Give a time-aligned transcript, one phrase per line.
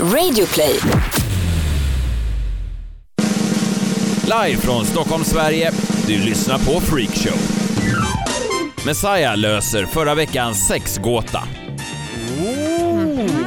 [0.00, 0.80] Radioplay.
[4.24, 5.72] Live från Stockholm, Sverige.
[6.06, 7.38] Du lyssnar på Freakshow.
[8.86, 11.42] Messiah löser förra veckans sexgåta.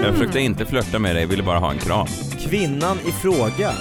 [0.03, 2.07] Jag försökte inte flörta med dig, ville bara ha en kram.
[2.49, 3.71] Kvinnan i fråga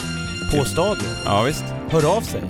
[0.55, 1.65] på stadion Ja, visst.
[1.91, 2.43] hör av sig.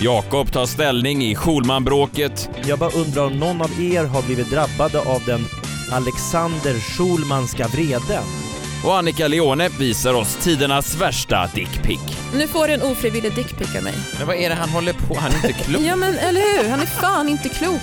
[0.00, 2.50] Jakob tar ställning i Schulmanbråket.
[2.66, 5.46] Jag bara undrar om någon av er har blivit drabbade av den
[5.92, 8.24] Alexander Schulmanska vreden?
[8.84, 12.00] Och Annika Leone visar oss tidernas värsta dickpic.
[12.34, 13.94] Nu får du en ofrivillig dickpic av mig.
[14.18, 15.82] Men vad är det han håller på Han är inte klok.
[15.86, 17.80] Ja men eller hur, han är fan inte klok.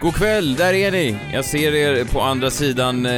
[0.00, 1.16] God kväll, där är ni!
[1.32, 3.12] Jag ser er på andra sidan eh,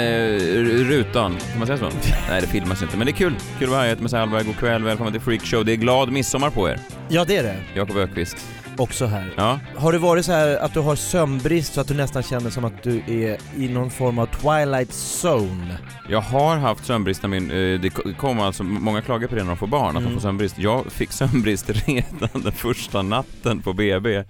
[0.89, 1.37] rutan.
[1.51, 1.91] Kan man säga så?
[2.31, 3.35] Nej, det filmas inte, men det är kul.
[3.59, 3.87] Kul att vara här.
[3.87, 4.45] Jag heter Messiah Hallberg.
[4.45, 5.65] God kväll, välkommen till Freakshow.
[5.65, 6.79] Det är glad midsommar på er.
[7.09, 8.37] Ja det är det, Jakob Ökvist.
[8.79, 9.35] Också här.
[9.37, 9.61] Ja.
[9.77, 12.65] Har det varit så här att du har sömnbrist så att du nästan känner som
[12.65, 14.91] att du är i någon form av twilight
[15.23, 15.79] zone?
[16.09, 19.49] Jag har haft sömnbrist när min, eh, det kom alltså, många klagar på det när
[19.49, 20.05] de får barn, att Mm.
[20.05, 20.59] de får sömnbrist.
[20.59, 24.25] Jag fick sömnbrist redan den första natten på BB.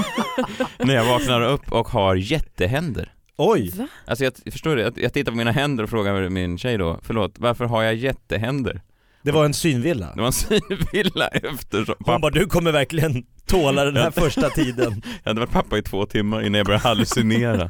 [0.78, 3.12] när jag vaknar upp och har jättehänder.
[3.36, 3.70] Oj!
[3.78, 3.88] Va?
[4.06, 4.82] Alltså jag, förstår du?
[4.82, 7.94] Jag, jag tittar på mina händer och frågar min tjej då, förlåt, varför har jag
[7.94, 8.80] jättehänder?
[9.22, 10.12] Det var en synvilla.
[10.14, 14.10] Det var en synvilla efter så, Hon pappa, bara, du kommer verkligen tåla den här
[14.10, 15.02] första tiden.
[15.24, 17.68] Jag hade varit pappa i två timmar innan jag började hallucinera.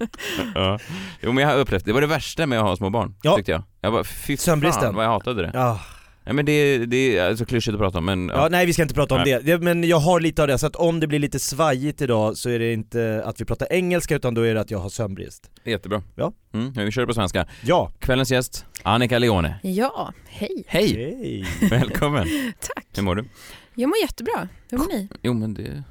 [0.54, 0.78] ja.
[1.22, 3.36] Jo men jag har upplevt, det var det värsta med att ha små barn, Ja.
[3.36, 3.62] tyckte jag.
[3.80, 4.60] Jag bara, fy fan
[4.94, 5.50] vad jag hatade det.
[5.54, 5.80] Ja.
[6.24, 8.82] Nej men det, det är så klyschigt att prata om men Ja, nej vi ska
[8.82, 9.40] inte prata om Nej.
[9.42, 9.58] det.
[9.58, 12.50] men jag har lite av det, så att om det blir lite svajigt idag så
[12.50, 15.50] är det inte att vi pratar engelska utan då är det att jag har sömnbrist.
[15.64, 16.02] jättebra.
[16.16, 16.32] Ja.
[16.54, 17.46] Mm, vi kör på svenska.
[17.64, 17.92] Ja.
[18.00, 19.54] Kvällens gäst, Annika Leone.
[19.62, 20.64] Ja, hej.
[20.66, 20.94] Hej!
[20.96, 21.44] Hej.
[21.70, 22.26] Välkommen.
[22.60, 22.86] Tack.
[22.96, 23.24] Hur mår du?
[23.74, 24.48] Jag mår jättebra.
[24.70, 25.08] Hur mår ni?
[25.22, 25.82] Jo men det...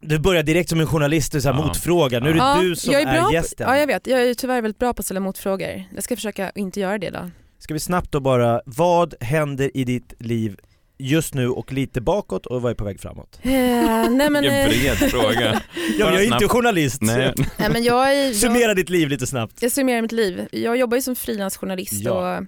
[0.00, 1.66] Du börjar direkt som en journalist och så här Ja.
[1.66, 3.66] motfråga, nu är det Ja, du som jag är, är bra på- gästen.
[3.70, 5.84] Ja jag vet, jag är tyvärr väldigt bra på att ställa motfrågor.
[5.94, 7.30] Jag ska försöka inte göra det då.
[7.58, 10.56] Ska vi snabbt då bara, vad händer i ditt liv
[11.02, 13.38] just nu och lite bakåt och vad är på väg framåt?
[13.42, 15.60] Eh, nej men, Vilken eh, bred fråga.
[15.98, 17.32] Ja, men jag är inte journalist, Nej.
[17.58, 18.26] nej men jag är...
[18.26, 19.62] Jag, summera ditt liv lite snabbt.
[19.62, 20.48] jag summerar mitt liv.
[20.52, 22.38] Jag jobbar ju som frilansjournalist Ja.
[22.38, 22.44] och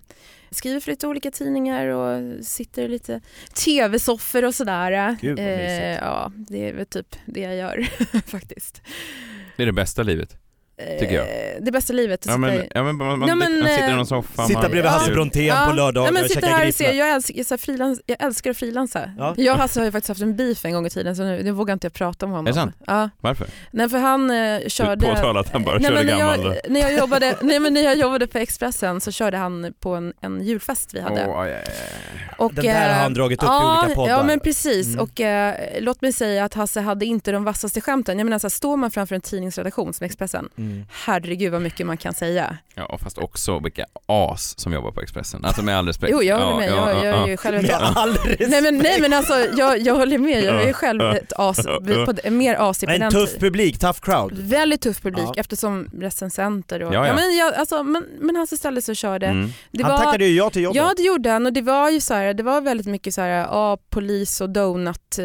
[0.51, 3.21] skriver för lite olika tidningar och sitter lite
[3.65, 5.17] tv-soffor och sådär.
[5.21, 5.99] Gud, mysigt.
[6.03, 7.89] ja, det är väl typ det jag gör
[8.27, 8.83] faktiskt.
[9.57, 10.37] Det är det bästa livet.
[11.01, 11.25] Tycker jag.
[11.27, 12.25] Eh, Det bästa livet.
[12.29, 14.47] Ja men, sitter- ja, men man, man, Ja, men, man sitter i eh, någon soffa,
[14.47, 15.15] Sitta bredvid Hasse Ja.
[15.15, 18.51] Brontén på lördagar ja, men och käka här och se, jag, älskar, jag, frilans, älskar
[18.51, 19.11] att frilansa.
[19.19, 19.35] Ja.
[19.37, 21.43] Jag och Hasse har ju faktiskt haft en beef en gång i tiden så nu,
[21.43, 22.47] nu vågar inte jag prata om honom.
[22.47, 22.77] Är det sant?
[22.87, 23.11] Ja.
[23.21, 23.47] Varför?
[23.71, 25.07] Nej för han eh, körde...
[25.07, 27.83] Påtala att han bara nej, körde när gammal jag, när jag jobbade, nej men när
[27.83, 31.25] jag jobbade på Expressen så körde han på en, en julfest vi hade.
[31.41, 31.65] Aj, aj.
[32.39, 34.11] och, Den där har eh, han dragit upp i ja, olika poddar.
[34.11, 35.01] Ja men precis Mm.
[35.01, 38.19] och eh, låt mig säga att Hasse hade inte de vassaste skämten.
[38.19, 40.85] Jag menar så här, står man framför en tidningsredaktion som Expressen, Mm.
[40.91, 42.57] herregud vad mycket man kan säga.
[42.75, 45.45] Ja, och fast också vilka as som jobbar på Expressen.
[45.45, 46.13] Alltså med all respekt.
[46.13, 47.29] Jo jag håller med, Ja, jag, ja, jag är ja.
[47.29, 48.51] ju själv ett Med all respekt.
[48.51, 52.31] Nej men, nej men alltså jag, jag håller med, jag är själv ett as, på,
[52.31, 54.33] mer asig på En tuff publik, tough crowd.
[54.39, 55.35] Väldigt tuff publik Ja.
[55.37, 56.95] eftersom recensenter och...
[56.95, 57.15] Ja, ja.
[57.15, 59.27] men, jag, alltså, men, men Hasse ställde sig och körde.
[59.27, 59.53] Mm.
[59.71, 60.77] Det Han var, tackade ju ja till jobbet.
[60.77, 63.21] Ja det gjorde han och det var ju så här, det var väldigt mycket så
[63.21, 65.19] här, ja, polis och donut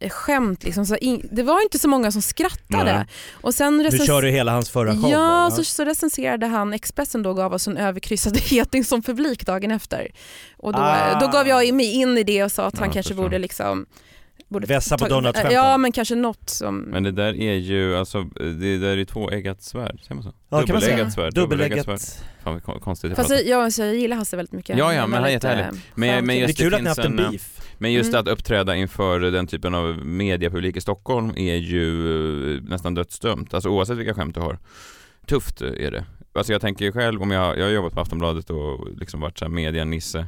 [0.00, 0.86] eh, skämt liksom.
[0.86, 2.92] så in, Det var inte så många som skrattade.
[2.96, 3.04] Nej.
[3.32, 5.10] Och sen Du recens- körde hela hans förra show.
[5.10, 9.70] Ja, så, så recenserade han Expressen då gav oss en överkryssad geting som publik dagen
[9.70, 10.08] efter.
[10.56, 11.20] Och då, Ah.
[11.20, 13.38] då gav jag mig in i det och sa att Ja, han jag kanske borde
[13.38, 13.86] liksom
[14.48, 15.52] borde Vässa på ta- donutskämten.
[15.54, 16.76] Ja men kanske något som...
[16.78, 20.32] Men det där är ju, alltså, det där är ju tvåeggat svärd, säger man så?
[20.48, 20.60] Ja.
[20.60, 21.98] Dubbelegat svärd, dubbelegat svärd.
[22.44, 23.44] Fan vad kon- konstigt jag Fast pratar.
[23.44, 24.78] jag, så jag gillar Hasse väldigt mycket.
[24.78, 25.64] Ja, ja, men han är jättehärlig.
[25.64, 26.40] eh, Men- men kille.
[26.40, 27.53] Det är just- kul det att ni har haft en en, beef.
[27.78, 28.20] Men just Mm.
[28.20, 33.54] att uppträda inför den typen av mediapublik i Stockholm är ju eh, nästan dödsdömt.
[33.54, 34.58] Alltså oavsett vilka skämt du har.
[35.26, 36.04] Tufft är det.
[36.34, 39.44] Alltså jag tänker själv, om jag, jag har jobbat på Aftonbladet och liksom varit så
[39.44, 40.26] här medianisse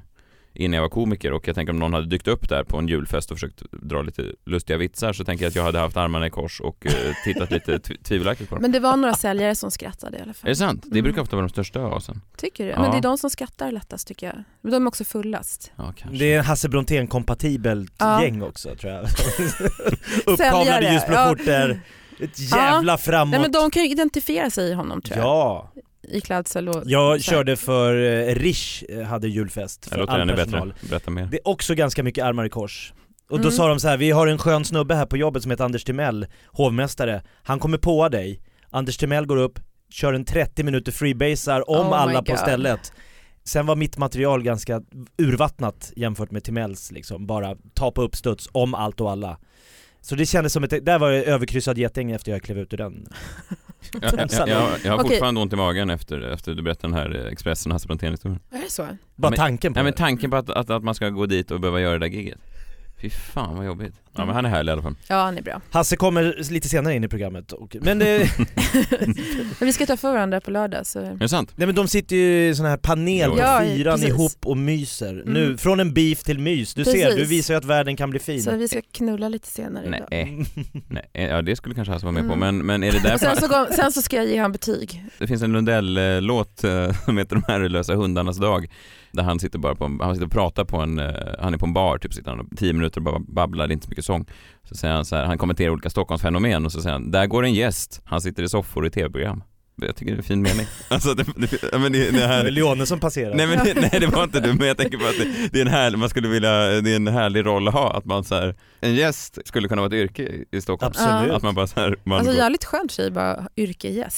[0.56, 2.88] innan jag var komiker och jag tänker om någon hade dykt upp där på en
[2.88, 6.26] julfest och försökt dra lite lustiga vitsar så tänker jag att jag hade haft armarna
[6.26, 6.92] i kors och eh,
[7.24, 8.62] tittat lite tv- tvivelaktigt på dem.
[8.62, 10.48] Men det var några säljare som skrattade i alla Är fall.
[10.48, 10.82] det sant?
[10.84, 11.02] Det Mm.
[11.04, 12.20] brukar ofta vara de största asen.
[12.36, 12.70] Tycker du?
[12.70, 12.80] Ja.
[12.80, 14.36] Men det är de som skrattar lättast tycker jag.
[14.62, 15.72] Men de är också fullast.
[15.76, 16.18] Ja, kanske.
[16.18, 18.22] Det är en Hasse Brontén-kompatibelt Ja.
[18.22, 19.06] gäng också tror jag.
[20.26, 21.28] Uppkavlade ljusblå ja.
[21.28, 21.80] skjortor,
[22.20, 23.30] ett jävla framåt.
[23.30, 25.26] Nej men de kan ju identifiera sig i honom tror jag.
[25.26, 25.72] Ja,
[26.08, 26.82] I klädsel och...
[26.86, 27.94] jag körde för
[28.28, 30.68] eh, Rish, eh, hade julfest för låter all ännu personal.
[30.68, 30.88] bättre.
[30.88, 31.28] Berätta mer.
[31.30, 32.92] Det är också ganska mycket armar i kors.
[33.30, 33.52] Och då Mm.
[33.52, 35.84] sa de så här: vi har en skön snubbe här på jobbet som heter Anders
[35.84, 37.22] Timell, hovmästare.
[37.42, 38.40] Han kommer på dig.
[38.70, 39.58] Anders Timell går upp,
[39.90, 42.38] kör en 30 minuter freebasar om Oh my alla på God.
[42.40, 42.92] stället.
[43.44, 44.82] Sen var mitt material ganska
[45.18, 49.38] urvattnat jämfört med Timells liksom, bara ta på uppstuds om allt och alla.
[50.00, 52.76] Så det kändes som ett, där var jag överkryssad geting efter jag klev ut ur
[52.78, 53.08] den
[54.02, 57.24] Jag, jag, jag, jag har fortfarande ont i magen efter, efter du berättade den här
[57.26, 58.40] eh, Expressen Hasse Brontén-historien.
[58.50, 58.86] Är det så?
[59.14, 59.98] Bara Men- tanken på Nej men det.
[59.98, 62.38] tanken på att, att, att man ska gå dit och behöva göra det där giget.
[63.00, 63.94] Fy fan vad jobbigt.
[64.18, 64.94] Ja men han är härlig i alla fall.
[65.08, 65.60] Ja, han är bra.
[65.70, 67.52] Hasse kommer lite senare in i programmet.
[67.52, 68.30] Och, men, eh,
[69.58, 70.98] Men vi ska träffa varandra på lördag så...
[71.00, 71.52] Är det sant?
[71.56, 74.08] nej, men de sitter ju i sån här panel på Ja, fyran precis.
[74.08, 75.22] ihop och myser.
[75.26, 75.58] Nu, Mm.
[75.58, 76.74] från en beef till mys.
[76.74, 77.16] Du ser, Precis.
[77.16, 78.42] du visar ju att världen kan bli fin.
[78.42, 80.08] Så vi ska knulla lite senare idag.
[80.10, 80.44] Nej,
[80.88, 82.56] nej, ja det skulle kanske Hasse vara med på Mm.
[82.56, 83.26] men, men är det Och därför?
[83.26, 85.04] sen så, går, sen så ska jag ge han betyg.
[85.18, 88.66] Det finns en Lundell-låt eh, som heter De herrelösa hundarnas dag
[89.12, 91.06] där han sitter bara på en, han sitter och pratar på en, eh,
[91.40, 93.72] han är på en bar typ, sitter han och tio minuter och bara babblar, det
[93.72, 94.26] är inte så mycket sång.
[94.68, 97.44] Så säger han så här, han kommenterar olika Stockholmsfenomen och så säger han, där går
[97.44, 99.42] en gäst, han sitter i soffor i tv-program.
[99.82, 100.66] Jag tycker det är en fin mening.
[100.88, 103.34] Alltså det, det, men det, det Det är här, Leone som passerar.
[103.34, 105.58] Nej men det, nej det var inte du, men jag tänker på att det, det
[105.60, 106.50] är en härlig, man skulle vilja,
[106.80, 109.82] det är en härlig roll att ha, att man så här, en gäst skulle kunna
[109.82, 110.90] vara ett yrke i- Stockholm.
[110.96, 111.32] Absolut.
[111.32, 113.48] Att man bara så här, man Alltså går- jävligt skönt tjej bara.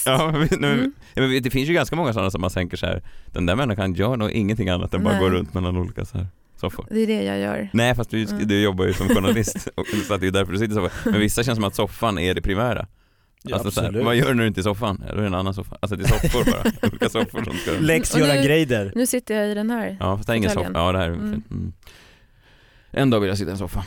[0.04, 0.92] Ja, men, men- Mm.
[1.14, 3.02] ja, men det finns ju ganska många sådana som man tänker så här.
[3.26, 5.22] den där människan gör nog ingenting annat än bara Nej.
[5.22, 6.26] gå runt mellan olika så här
[6.60, 6.86] soffor.
[6.90, 7.68] Det är det jag gör.
[7.72, 8.46] Nej fast du, Mm.
[8.48, 11.12] du jobbar ju som journalist, och, så att det är därför du sitter i soffan.
[11.12, 12.86] Men vissa känns som att soffan är det primära.
[13.42, 15.02] Ja, Alltså, så här, vad gör du när du inte är i soffan?
[15.08, 15.76] Ja, då är det en annan soffa.
[15.82, 17.70] Alltså det är soffor bara, olika soffor som ska...
[17.80, 18.92] Lex Göran nu- Greider.
[18.94, 19.96] Nu sitter jag i den här.
[20.00, 21.32] Ja fast det är ingen soffa, ja det här är Mm.
[21.32, 21.50] fint.
[21.50, 21.72] Mm.
[22.90, 23.84] En dag vill jag sitta i en soffa.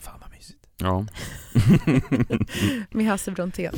[0.00, 0.58] Fan vad mysigt.
[0.76, 1.06] Ja.
[2.90, 3.74] Med Hasse Brontén.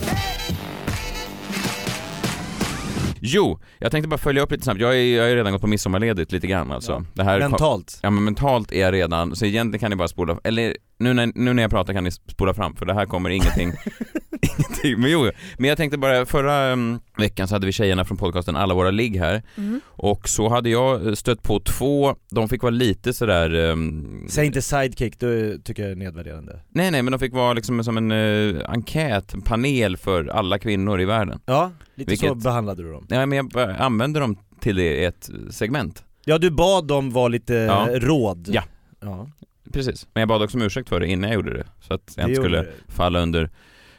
[3.24, 4.80] Jo, jag tänkte bara följa upp lite snabbt.
[4.80, 6.92] Jag, har ju redan gått på midsommarledigt lite grann alltså.
[6.92, 7.04] Ja.
[7.14, 7.98] Det här kom- Mentalt.
[8.02, 11.32] Ja men mentalt är jag redan, så egentligen kan ni bara spola, eller nu när,
[11.34, 13.72] nu när jag pratar kan ni spola fram för det här kommer ingenting,
[14.42, 18.18] ingenting, men jo, men jag tänkte bara, förra um, veckan så hade vi tjejerna från
[18.18, 19.80] podcasten Alla våra ligg här Mm.
[19.86, 24.62] och så hade jag stött på två, de fick vara lite sådär um, Säg inte
[24.62, 25.26] sidekick, då
[25.64, 26.60] tycker jag är nedvärderande.
[26.68, 30.58] Nej nej men de fick vara liksom som en uh, enkät, en panel för alla
[30.58, 31.40] kvinnor i världen.
[31.46, 33.06] Ja, lite så Vilket- behandlade du dem.
[33.10, 36.04] Ja men jag använde dem till det i ett segment.
[36.24, 37.88] Ja, du bad dem vara lite Ja.
[37.92, 38.48] råd.
[38.52, 38.62] Ja.
[39.00, 39.28] ja
[39.72, 42.12] Precis, men jag bad också om ursäkt för det innan jag gjorde det, så att
[42.16, 43.50] jag det inte skulle falla under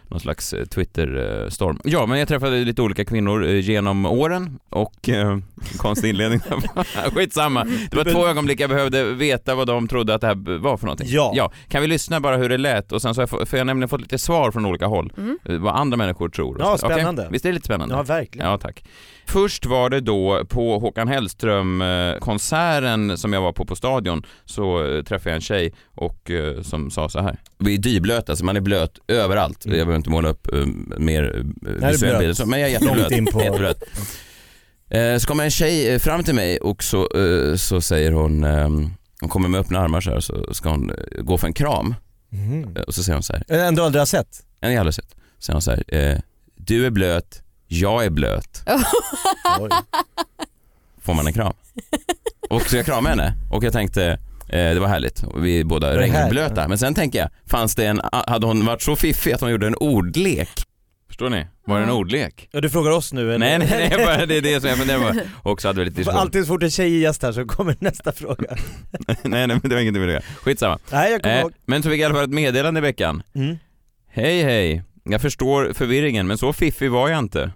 [0.08, 1.80] någon slags eh, Twitter-storm.
[1.84, 5.38] Ja, men jag träffade lite olika kvinnor eh, genom åren och eh,
[5.78, 6.40] konstig inledning.
[7.16, 7.64] Skitsamma.
[7.92, 10.86] Det var två ögonblick jag behövde veta vad de trodde att det här var för
[10.86, 11.08] någonting.
[11.10, 11.32] Ja.
[11.36, 11.52] ja.
[11.68, 13.62] Kan vi lyssna bara hur det lät och sen så har jag, få- för jag
[13.62, 15.38] har nämligen fått lite svar från olika håll, Mm.
[15.46, 16.58] eh, vad andra människor tror.
[16.60, 17.28] Ja, spännande.
[17.32, 17.96] Visst är det lite spännande?
[17.96, 18.48] Ja, verkligen.
[18.48, 18.84] Ja, tack.
[19.26, 25.04] Först var det då på Håkan Hellström-konserten som jag var på på Stadion så eh,
[25.04, 27.38] träffade jag en tjej och eh, som sa så här.
[27.60, 29.66] Vi är dyblöta, så man är blöt överallt.
[29.66, 29.78] Mm.
[29.78, 30.66] Jag behöver inte måla upp eh,
[30.98, 31.44] mer
[31.92, 33.12] visuell bild, men jag är jätteblöt.
[33.12, 33.84] In på- jätteblöt.
[35.22, 37.10] Så kommer en tjej fram till mig och så,
[37.58, 38.70] så säger hon, eh,
[39.20, 41.96] hon kommer med öppna armar så här så ska hon gå för en kram.
[42.76, 44.28] Eh, Och så säger hon så här, En du aldrig har sett?
[44.62, 45.10] en jag aldrig sett.
[45.40, 46.22] Så säger hon så här,
[46.56, 47.43] du är blöt,
[47.74, 48.64] jag är blöt.
[51.02, 51.54] Får man en kram.
[52.50, 54.06] Och så jag kramade henne och jag tänkte
[54.50, 56.68] eh, det var härligt, vi är båda regnblöta.
[56.68, 59.68] Men sen tänker jag, fanns det en, hade hon varit så fiffig att hon gjorde
[59.68, 60.50] en ordlek?
[61.08, 61.48] Förstår ni?
[61.66, 62.48] Var det en ordlek?
[62.52, 63.38] Ja, du frågar oss nu eller?
[63.38, 65.20] Nej nej nej, jag bara, det är det som jag funderar på.
[65.50, 66.20] Och så hade vi lite diskussion.
[66.22, 68.46] Alltid så fort en tjej är gäst här så kommer nästa fråga.
[69.08, 70.80] nej nej men det var ingenting med det Skitsamma.
[70.92, 71.52] Nej, jag kommer Eh, ihåg.
[71.66, 73.24] men så fick jag i alla fall ett meddelande i veckan.
[73.36, 73.58] Mm.
[74.12, 77.52] Hej hej, jag förstår förvirringen men så fiffig var jag inte.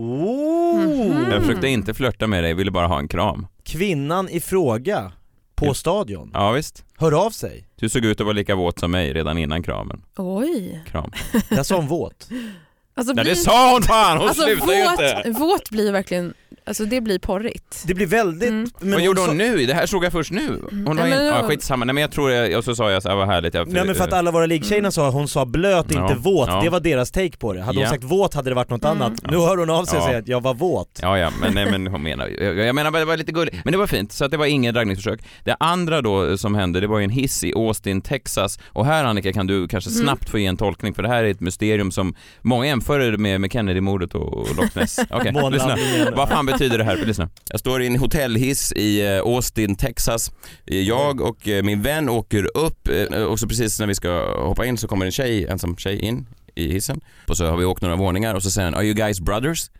[0.00, 0.76] Oh.
[0.78, 1.30] Mhm.
[1.32, 3.46] Jag försökte inte flörta med dig, ville bara ha en kram.
[3.64, 5.12] Kvinnan i fråga
[5.54, 6.84] på stadion Ja visst.
[6.98, 7.66] hör av sig.
[7.76, 10.02] Du såg ut att vara lika våt som mig redan innan kramen.
[10.16, 10.82] Oj.
[10.86, 11.10] Kram.
[11.48, 12.28] Där sa hon våt.
[12.94, 15.22] Alltså, Nej blir- det sa hon fan, hon alltså, slutar ju inte!
[15.30, 16.34] våt, våt blir verkligen,
[16.66, 17.84] alltså det blir porrigt.
[17.86, 18.48] Det blir väldigt...
[18.48, 18.70] Mm.
[18.80, 19.66] Men Vad gjorde sa- hon nu?
[19.66, 20.60] Det här såg jag först nu.
[20.86, 21.12] Hon var in...
[21.26, 23.54] ja, skitsamma, nej men jag tror jag, och så sa jag så här, vad härligt
[23.54, 23.68] jag...
[23.72, 26.48] Nej men för att alla våra liggtjejerna sa hon sa blöt, Ja, inte våt.
[26.48, 26.60] ja.
[26.62, 27.62] Det var deras take på det.
[27.62, 27.86] Hade Ja.
[27.86, 29.02] hon sagt våt hade det varit något Mm.
[29.02, 29.30] annat.
[29.30, 30.06] Nu hör hon av sig och Ja.
[30.06, 30.98] säger att jag var våt.
[31.02, 33.56] Ja ja, men nej men hon menar, jag, jag menar bara det var lite gulligt,
[33.64, 35.20] men det var fint, så att det var inget dragningsförsök.
[35.44, 39.04] Det andra då som hände, det var ju en hiss i Austin, Texas, och här
[39.04, 40.02] Annika kan du kanske Mm.
[40.02, 43.40] snabbt få ge en tolkning, för det här är ett mysterium som många jämför med,
[43.40, 44.98] med Kennedy-mordet och Loch Ness.
[45.10, 45.40] Okej, lyssna.
[45.42, 46.14] Månlandningen.
[46.16, 46.96] Vad fan betyder det här?
[46.96, 47.28] Lyssna.
[47.50, 50.32] Jag står i en hotellhiss i eh, Austin, Texas.
[50.66, 52.88] Eh, Jag och eh, min vän åker upp
[53.28, 56.26] och så precis när vi ska hoppa in så kommer en tjej, ensam tjej in
[56.54, 57.00] i hissen.
[57.28, 59.70] Och så har vi åkt några våningar och så säger han “Are you guys brothers?”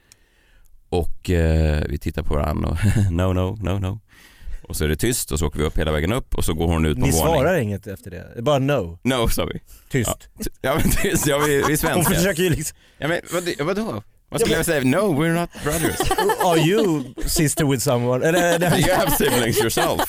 [0.88, 2.76] Och eh, vi tittar på varandra och
[3.12, 4.00] “No, no, no, no”.
[4.62, 6.54] Och så är det tyst och så åker vi upp hela vägen upp och så
[6.54, 7.35] går hon ut på Ni en våning.
[7.35, 9.61] svarar inget efter det, Det är bara no, No, sa vi.
[9.88, 10.28] tyst.
[10.62, 12.14] Ja men tyst, ja vi, vi är Hon svenskar.
[12.14, 14.02] försöker ju liksom, Ja men vad, vadå?
[14.28, 14.85] Vad skulle Ja, jag säga?
[14.85, 16.00] No, we're not brothers.
[16.45, 18.26] are you sister with someone?
[18.28, 20.00] Eller, You have siblings yourself.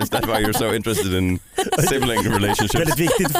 [0.00, 1.40] Is that why you're so interested in
[1.88, 2.74] sibling relationships?
[2.74, 3.36] väldigt viktigt.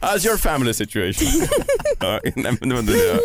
[0.00, 1.28] How's your family situation?
[2.00, 3.20] ja, nej, men det var inte det.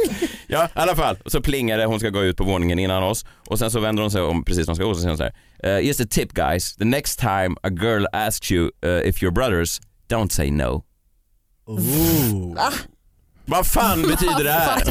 [0.48, 1.17] Ja, i alla fall.
[1.25, 4.01] Så plingar det, hon ska gå ut på våningen innan oss och sen så vänder
[4.01, 5.24] hon sig om precis när hon ska gå och så säger hon så
[5.63, 5.77] här.
[5.79, 9.32] Uh, just a tip guys, the next time a girl asks you uh, if you're
[9.32, 10.84] brothers, don't say no.
[11.67, 12.58] Ooh.
[13.46, 14.84] Vad fan betyder det här?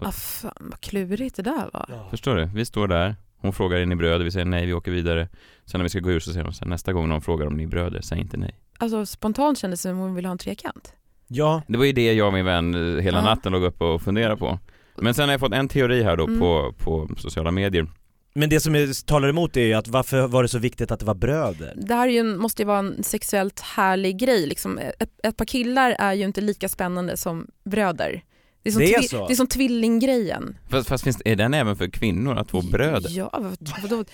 [0.00, 1.86] Ah, fan vad klurigt det där var.
[1.88, 2.06] Ja.
[2.10, 2.50] Förstår du?
[2.54, 5.28] Vi står där, hon frågar är ni bröder, vi säger nej, vi åker vidare.
[5.64, 7.46] Sen när vi ska gå ur så säger hon så här, nästa gång någon frågar
[7.46, 8.54] om ni är bröder, säg inte nej.
[8.78, 10.92] Alltså spontant kändes det som hon ville ha en trekant.
[11.26, 13.24] ja, Det var ju det jag och min vän eh, hela Ja.
[13.24, 14.58] natten låg uppe och funderade på.
[14.96, 16.38] Men sen har jag fått en teori här då Mm.
[16.40, 17.86] på, på sociala medier.
[18.34, 21.00] men det som är, talar emot är ju att varför var det så viktigt att
[21.00, 21.72] det var bröder?
[21.76, 24.46] Det här är ju en, måste ju vara en sexuellt härlig grej.
[24.46, 24.78] Liksom.
[24.78, 28.22] Ett, ett par killar är ju inte lika spännande som bröder.
[28.66, 29.26] Det är som, Det är så?
[29.26, 30.58] Det är som tvillinggrejen.
[30.68, 33.10] Fast, fast finns, är den även för kvinnor att få bröder?
[33.12, 34.04] Ja, vad, vadå?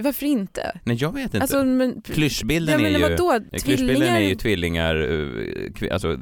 [0.00, 0.78] Varför inte?
[0.84, 1.40] Nej jag vet inte.
[1.40, 3.08] Alltså, men, Klyschbilden ja, är men ju...
[3.08, 3.40] vadå?
[3.62, 4.96] Klyschbilden är ju tvillingar,
[5.82, 6.18] eh, alltså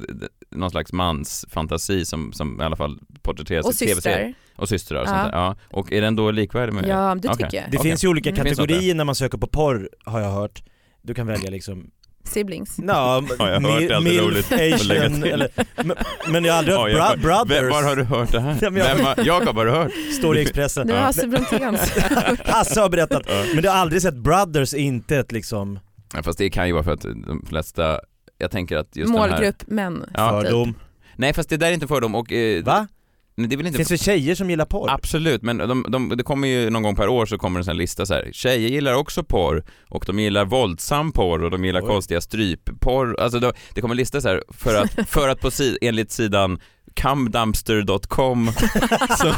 [0.50, 4.34] någon slags mans fantasi som, som i alla fall porträtteras och i tv-serier.
[4.56, 5.10] Och systrar och Ja.
[5.10, 5.38] sånt där.
[5.38, 5.56] Ja.
[5.70, 7.44] Och är den då likvärdig med Ja, det Okej.
[7.44, 7.70] tycker jag.
[7.70, 7.90] Det Okej.
[7.90, 8.44] finns ju olika Mm.
[8.44, 10.62] Kategorier när man söker på porr har jag hört.
[11.02, 11.90] Du kan välja liksom,
[12.24, 12.78] Siblings.
[12.78, 15.48] no, Har jag hört, det alltid roligt Asian, eller,
[15.84, 15.96] men,
[16.28, 18.40] men jag har aldrig Ja, hört jag- bro- brothers, Vem, var har du hört det
[18.40, 18.58] här?
[18.60, 19.92] Ja, men jag- Vem har, Jakob har du hört?
[20.18, 20.86] står i Expressen.
[20.86, 21.06] Det var Ja.
[21.06, 21.90] Hasse Bronténs.
[22.44, 23.44] Hasse har berättat, Ja.
[23.54, 25.78] men du har aldrig sett brothers inte ett liksom
[26.14, 28.00] Ja, fast det kan ju vara för att de flesta,
[28.38, 29.30] jag tänker att just den här...
[29.30, 30.04] Målgrupp män.
[30.14, 30.74] Ja, fördom.
[31.16, 32.32] Nej fast det där är inte fördom och...
[32.32, 32.86] Eh, Va?
[33.34, 33.76] Nej, Det är väl inte...
[33.76, 34.90] Finns det tjejer som gillar porr?
[34.90, 37.72] Absolut, men de, de, det kommer ju någon gång per år så kommer en sån
[37.72, 38.30] här lista så här.
[38.32, 41.86] Tjejer gillar också porr och de gillar våldsam porr och de gillar Oj.
[41.86, 43.20] konstiga strypporr.
[43.20, 46.10] Alltså det, det kommer en lista så här för att, för att på si, enligt
[46.10, 46.58] sidan
[46.94, 48.52] cumdumpster.com
[49.18, 49.34] så,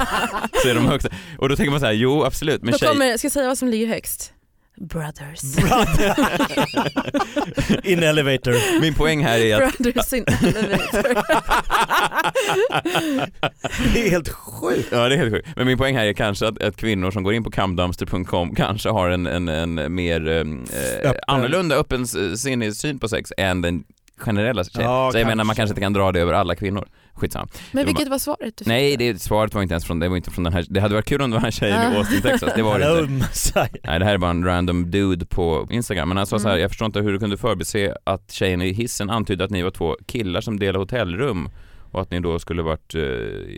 [0.62, 1.08] så är de högsta.
[1.38, 2.88] Och då tänker man så här, jo absolut, men Då tjej...
[2.88, 4.33] kommer, ska jag säga vad som ligger högst?
[4.80, 5.56] Brothers.
[5.56, 6.14] Brother.
[7.90, 8.80] In elevator.
[8.80, 11.14] Min poäng här är att Brothers in elevator.
[13.94, 14.88] Det är helt sjukt.
[14.92, 15.48] Ja det är helt sjukt.
[15.56, 18.88] Men min poäng här är kanske att, att kvinnor som går in på camdumpster.com kanske
[18.88, 20.40] har en, en, en mer eh,
[21.10, 21.20] Öppen.
[21.26, 22.06] annorlunda öppen
[22.76, 23.84] syn på sex än den
[24.16, 24.90] generella tjejen.
[24.90, 25.60] Ja, så jag menar man kanske.
[25.60, 26.88] kanske inte kan dra det över alla kvinnor.
[27.14, 27.48] Skitsamma.
[27.72, 30.16] Men vilket var svaret du fick Nej, det svaret var inte ens från, det var
[30.16, 31.98] inte från den här, det hade varit kul om det var en tjej i Ah.
[31.98, 32.52] Austin, Texas.
[32.56, 33.68] Det var det inte.
[33.84, 36.08] Nej det här är bara en random dude på Instagram.
[36.08, 36.62] Men han sa så här, Mm.
[36.62, 39.70] jag förstår inte hur du kunde förbise att tjejen i hissen antydde att ni var
[39.70, 41.48] två killar som delade hotellrum
[41.92, 43.02] och att ni då skulle varit eh,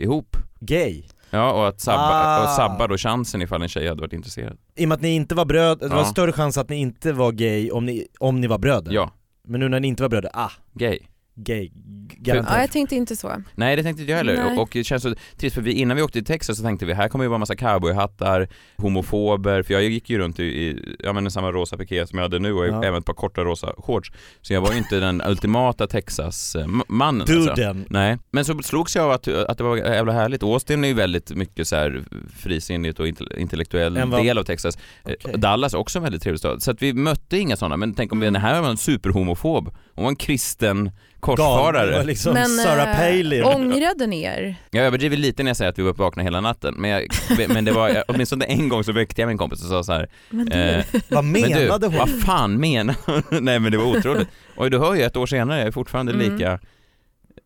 [0.03, 0.37] ihop.
[0.59, 1.03] Gay.
[1.29, 2.43] Ja, och att sabba, Ah.
[2.43, 4.57] och sabba då chansen ifall en tjej hade varit intresserad.
[4.75, 6.05] I och med att ni inte var bröder, det var Ja.
[6.05, 8.91] större chans att ni inte var gay om ni, om ni var bröder.
[8.93, 9.11] Ja,
[9.47, 10.99] Men nu när ni inte var bröder, ah, gay.
[11.37, 11.71] Gay.
[12.09, 12.61] Ja, Garanterat.
[12.61, 13.41] jag tänkte inte så.
[13.55, 14.57] Nej det tänkte inte jag heller Nej.
[14.57, 16.93] och, det känns så trist för vi, innan vi åkte till Texas så tänkte vi
[16.93, 21.13] här kommer ju vara massa cowboyhattar, homofober, för jag gick ju runt i, i ja
[21.13, 22.83] men samma rosa piké som jag hade nu och Ja.
[22.83, 24.11] även ett par korta rosa shorts.
[24.41, 27.33] Så jag var ju inte den ultimata Texas-mannen alltså.
[27.55, 27.85] Duden.
[27.89, 30.43] Nej, men så slogs jag av att, att det var jävla härligt.
[30.43, 32.03] Austin är ju väldigt mycket så här
[32.37, 34.75] frisinnigt och inte- intellektuell vad- del av Texas.
[35.05, 35.33] Eh, Okej.
[35.39, 36.63] Dallas är också en väldigt trevlig stad.
[36.63, 39.75] Så att vi mötte inga sådana, men tänk om vi, den här var en superhomofob.
[39.95, 41.91] Hon var en kristen korsfarare.
[41.91, 43.43] Gal, liksom Men Sarah eh, Palin.
[43.43, 44.55] ångrade ni er?
[44.71, 47.07] Jag överdriver lite när jag säger att vi var vakna hela natten, men, jag,
[47.49, 50.09] men det var, åtminstone en gång så väckte jag min kompis och sa så här.
[50.29, 51.97] Men du, Eh, Vad men du, menade hon?
[51.97, 53.23] vad fan menar hon?
[53.45, 54.27] Nej men det var otroligt.
[54.55, 56.31] Och du hör ju ett år senare, jag är fortfarande Mm.
[56.33, 56.59] lika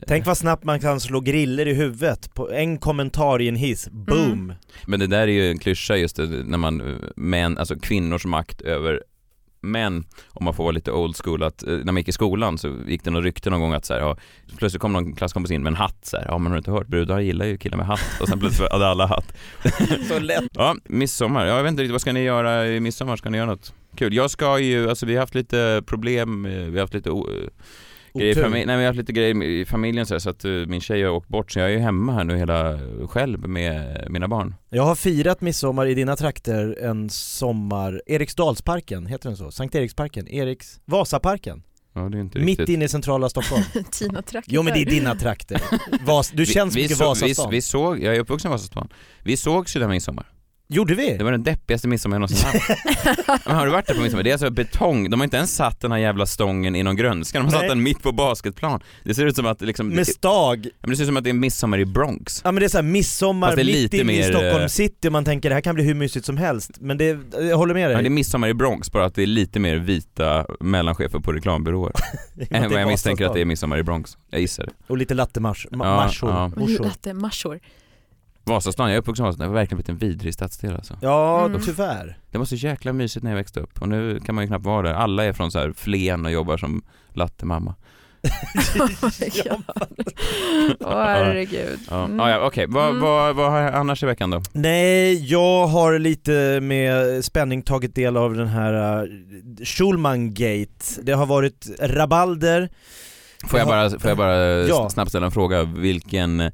[0.07, 3.89] Tänk vad snabbt man kan slå griller i huvudet på en kommentar i en hiss,
[3.91, 4.53] boom!
[4.85, 8.25] Men det där är ju en klyscha just det, när man, eh, män, alltså kvinnors
[8.25, 9.03] makt över
[9.61, 12.57] män, om man får vara lite old school, att eh, när man gick i skolan
[12.57, 14.17] så gick det något rykte någon gång att så här, ja,
[14.57, 16.71] plötsligt kom någon klasskompis in med en hatt så här, ja men har du inte
[16.71, 19.33] hört, brudar gillar ju killar med hatt och sen plötsligt hade alla hatt.
[20.07, 20.51] Så lätt.
[20.51, 23.15] Ja, midsommar, ja, jag vet inte riktigt, vad ska ni göra i midsommar?
[23.17, 24.13] Ska ni göra något kul?
[24.13, 27.09] Jag ska ju, alltså vi har haft lite problem, eh, vi har haft lite
[28.19, 30.45] grejer i familjen, nej vi har haft lite grejer i familjen så, här, så att
[30.45, 33.49] eh, min tjej har åkt bort så jag är ju hemma här nu hela själv
[33.49, 34.55] med mina barn.
[34.69, 39.51] Jag har firat midsommar i dina trakter en sommar, Eriksdalsparken, heter den så?
[39.51, 40.27] Sankt Eriksparken?
[40.27, 40.81] Eriks...
[40.85, 41.63] Vasaparken?
[41.93, 42.69] Ja, det är inte Mitt riktigt.
[42.69, 43.63] inne i centrala Stockholm.
[43.91, 44.53] Tina Traktor.
[44.53, 45.61] Jo men det är dina trakter.
[46.05, 46.31] Vas...
[46.31, 47.51] Du känns vi, mycket så, vi, Vasastan.
[47.51, 48.89] vi såg, jag är uppvuxen i Vasastan.
[49.23, 50.31] Vi sågs ju där midsommar.
[50.73, 51.17] Gjorde vi?
[51.17, 53.45] Det var den deppigaste midsommar jag någonsin haft.
[53.45, 54.23] Men har du varit där på midsommar?
[54.23, 56.95] Det är alltså betong, de har inte ens satt den här jävla stången i någon
[56.95, 57.69] grönska, de har satt Nej.
[57.69, 58.81] den mitt på basketplan.
[59.03, 60.65] Det ser ut som att liksom, Med stag.
[60.65, 62.41] Ja, men det ser ut som att det är midsommar i Bronx.
[62.43, 65.25] Ja men det är såhär midsommar är mitt i mer, Stockholm eh, city och man
[65.25, 66.71] tänker det här kan bli hur mysigt som helst.
[66.79, 67.95] Men det, jag håller med dig.
[67.95, 71.33] Ja, det är midsommar i Bronx, bara att det är lite mer vita mellanchefer på
[71.33, 71.93] reklambyråer.
[72.39, 74.17] I än vad jag misstänker att det är midsommar i Bronx.
[74.29, 74.71] Jag gissar det.
[74.87, 76.83] Och lite lattemars, ma- Ja, ja.
[76.83, 77.13] Latte.
[78.51, 80.97] Vasastan, jag är uppvuxen i Vasastan, det var verkligen blivit en vidrig stadsdel alltså.
[81.01, 81.61] Ja, Mm.
[81.61, 82.17] tyvärr.
[82.31, 84.65] Det var så jäkla mysigt när jag växte upp och nu kan man ju knappt
[84.65, 84.93] vara där.
[84.93, 86.81] Alla är från så här Flen och jobbar som
[87.13, 87.75] lattemamma.
[89.45, 89.57] Ja.
[90.79, 91.79] Åh herregud.
[91.89, 92.19] Ja, Mm.
[92.19, 92.65] ah, ja okej.
[92.69, 93.01] Vad, Mm.
[93.01, 94.41] vad, vad har jag annars i veckan då?
[94.53, 99.09] Nej, jag har lite med spänning tagit del av den här uh,
[99.63, 101.01] Schulman-gate.
[101.01, 102.69] Det har varit rabalder.
[103.47, 104.35] Får jag bara, får jag bara
[104.67, 104.89] Ja.
[104.89, 105.63] snabbt ställa en fråga?
[105.63, 106.51] Vilken,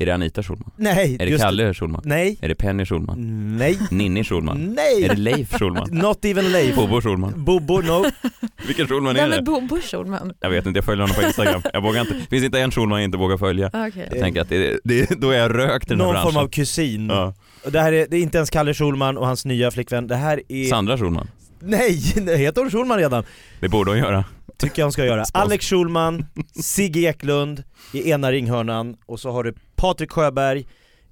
[0.00, 0.70] är det Anita Schulman?
[0.76, 2.02] Nej, Är det just Kalle Schulman?
[2.04, 3.56] Nej, Är det Penny Schulman?
[3.56, 4.74] nej, Ninni Schulman?
[4.74, 5.04] nej!
[5.04, 5.88] Är det Leif Schulman?
[5.92, 6.76] Not even Leif.
[6.76, 7.44] Bobo Schulman?
[7.44, 8.04] Bobo, no.
[8.66, 9.42] Vilken Schulman är Vem är det?
[9.42, 10.32] Bobo Schulman?
[10.40, 11.62] Jag vet inte, jag följer honom på Instagram.
[11.72, 13.66] Jag vågar inte, finns inte en Schulman jag inte vågar följa.
[13.88, 14.08] Okej.
[14.10, 16.32] Jag tänker att det, det, då är jag rökt i den här Någon branschen.
[16.32, 17.08] form av kusin.
[17.08, 17.34] Ja.
[17.64, 20.16] Och Det här är, det är inte ens Kalle Schulman och hans nya flickvän, det
[20.16, 20.64] här är...
[20.64, 21.28] Sandra Schulman.
[21.62, 23.24] Nej, det heter hon Schulman redan?
[23.60, 24.24] Det borde hon göra.
[24.58, 25.24] Tycker jag hon ska göra.
[25.32, 26.26] Alex Schulman,
[26.62, 30.66] Sigge Eklund i ena ringhörnan och så har du Patrik Sjöberg,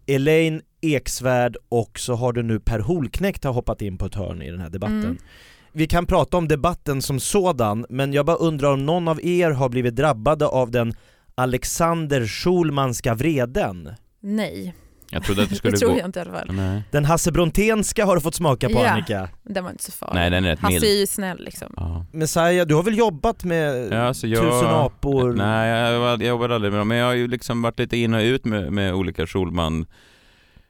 [0.06, 4.42] Elaine Eksvärd och så har du nu Per Holknekt har hoppat in på ett hörn
[4.42, 5.04] i den här debatten.
[5.04, 5.18] Mm.
[5.72, 9.50] Vi kan prata om debatten som sådan, men jag bara undrar om någon av er
[9.50, 10.94] har blivit drabbade av den
[11.34, 13.90] Alexander Schulmanska vreden?
[14.20, 14.74] Nej,
[15.10, 15.98] Jag trodde att du skulle det tror gå...
[15.98, 16.48] jag inte i alla fall.
[16.52, 16.82] Nej.
[16.90, 18.88] Den Hasse Bronténska har du fått smaka på Ja.
[18.90, 19.28] Annika.
[19.42, 20.14] Den var inte så farlig.
[20.14, 20.84] Nej, den är rätt Hasse mild.
[20.84, 21.72] är ju snäll liksom.
[21.76, 22.04] Ja.
[22.12, 24.42] Messiah, du har väl jobbat med Ja, alltså jag...
[24.42, 25.32] Tusen apor?
[25.32, 28.14] Nej, jag, jag jobbade aldrig med dem, men jag har ju liksom varit lite in
[28.14, 29.86] och ut med, med olika Schulman.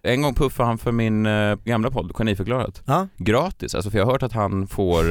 [0.03, 2.83] En gång puffade han för min eh, gamla podd, Geniförklarat.
[2.87, 3.09] Ja?
[3.17, 5.05] Gratis, alltså för jag har hört att han får...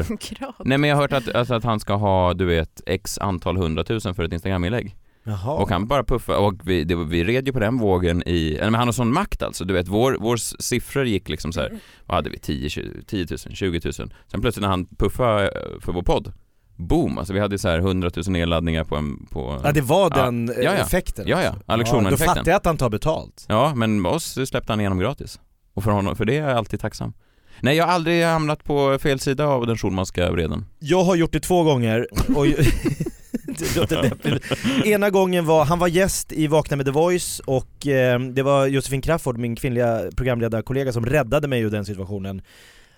[0.65, 3.57] Nej men jag har hört att, alltså, att han ska ha, du vet, x antal
[3.57, 4.95] hundratusen för ett Instagram-inlägg.
[5.27, 5.53] Jaha.
[5.53, 8.73] Och han bara puffade, och vi, det, vi red ju på den vågen i, men
[8.73, 12.15] han har sån makt alltså, du vet, vår, vår siffror gick liksom så här, vad
[12.15, 13.93] hade vi, 10, 20, 10 000, 20 000.
[13.93, 16.33] Sen plötsligt när han puffade eh, för vår podd,
[16.75, 19.61] boom, alltså vi hade så här 100 000 nedladdningar på en, på...
[19.63, 20.25] Ja det var Ja.
[20.25, 20.71] den eh, Ja, ja.
[20.71, 21.49] effekten Ja, ja.
[21.49, 21.63] alltså.
[21.65, 23.45] Alex Då fattar jag att han tar betalt.
[23.47, 25.39] Ja, men oss släppte han igenom gratis.
[25.73, 27.13] Och för honom, för det är jag alltid tacksam.
[27.61, 30.65] Nej, jag har aldrig hamnat på fel sida av den Schulmanska vreden.
[30.79, 32.07] Jag har gjort det två gånger
[32.37, 32.45] och
[33.73, 34.45] det låter deppigt.
[34.85, 38.67] Ena gången var, han var gäst i Vakna med The Voice och eh, det var
[38.67, 42.41] Josefin Crafoord, min kvinnliga programledarkollega som räddade mig ur den situationen.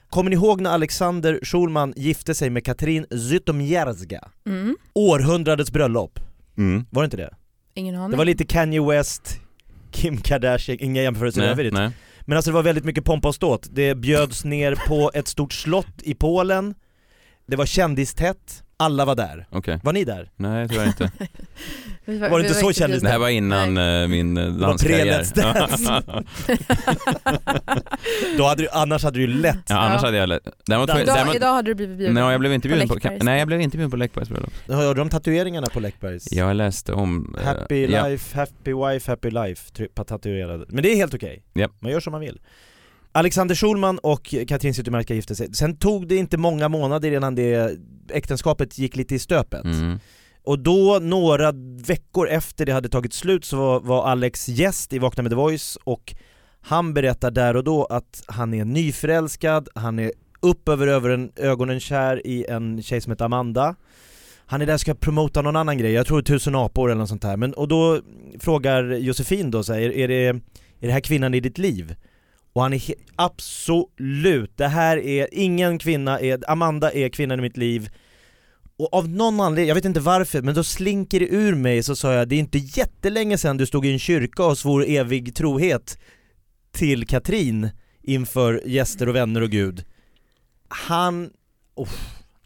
[0.09, 4.27] Kommer ni ihåg när Alexander Schulman gifte sig med Katrin Zytomierska?
[4.47, 4.77] Mm.
[4.93, 6.19] Århundradets bröllop,
[6.57, 6.85] Mm.
[6.89, 7.33] var det inte det?
[7.73, 8.11] Ingen aning.
[8.11, 9.39] Det var lite Kanye West,
[9.91, 11.73] Kim Kardashian, inga jämförelser Nej, övrigt.
[11.73, 11.89] nej.
[12.21, 13.67] Men alltså det var väldigt mycket pompa och ståt.
[13.71, 16.75] Det bjöds ner på ett stort slott i Polen,
[17.47, 19.47] det var kändistätt, alla var där.
[19.49, 19.79] Okej.
[19.83, 20.29] Var ni där?
[20.35, 21.11] Nej, tyvärr inte.
[22.05, 24.01] Vi Var det inte så kändis Det här var innan Nej.
[24.03, 25.25] eh, min eh, var danskarriär.
[28.37, 29.57] Då hade du, annars hade du ju lätt.
[29.69, 30.07] ja, annars Ja.
[30.07, 30.29] hade jag...
[30.29, 32.13] lätt- Däremot, Idag- däremot, idag hade du blivit bjuden.
[32.13, 33.23] Nej, jag blev inte på bjuden på, Läckbergs.
[33.23, 34.53] nej jag blev inte bjuden på Läckbergs bröllop.
[34.67, 36.31] Hörde de tatueringarna på Läckbergs?
[36.31, 37.35] Jag läste om...
[37.41, 38.07] eh, Happy ja.
[38.07, 40.65] life, happy wife, happy life, på tatuerade.
[40.69, 41.43] Men det är helt okej.
[41.53, 41.71] Japp.
[41.79, 42.39] Man gör som man vill.
[43.11, 45.53] Alexander Schulman och Katrin Zytomierska gifte sig.
[45.53, 47.77] Sen tog det inte många månader innan det
[48.09, 49.63] äktenskapet gick lite i stöpet.
[49.63, 49.99] Mm.
[50.43, 51.51] Och då, några
[51.85, 55.35] veckor efter det hade tagit slut, så var, var Alex gäst i Vakna med The
[55.35, 56.13] Voice och
[56.61, 61.31] han berättar där och då att han är nyförälskad, han är upp över, över en,
[61.35, 63.75] ögonen kär i en tjej som heter Amanda
[64.45, 67.09] Han är där och ska promota någon annan grej, jag tror tusen apor eller något
[67.09, 68.01] sånt här, men och då
[68.39, 70.27] frågar Josefin då så här, är, är, det,
[70.79, 71.95] är det här kvinnan i ditt liv?
[72.59, 72.81] Och han är
[73.15, 77.89] absolut, det här är, ingen kvinna är, Amanda är kvinnan i mitt liv
[78.77, 81.95] och av någon anledning, jag vet inte varför, men då slinker det ur mig så
[81.95, 85.35] sa jag det är inte jättelänge sedan du stod i en kyrka och svor evig
[85.35, 85.99] trohet
[86.71, 87.69] till Katrin
[88.01, 89.85] inför gäster och vänner och Gud.
[90.67, 91.29] Han,
[91.75, 91.87] oh,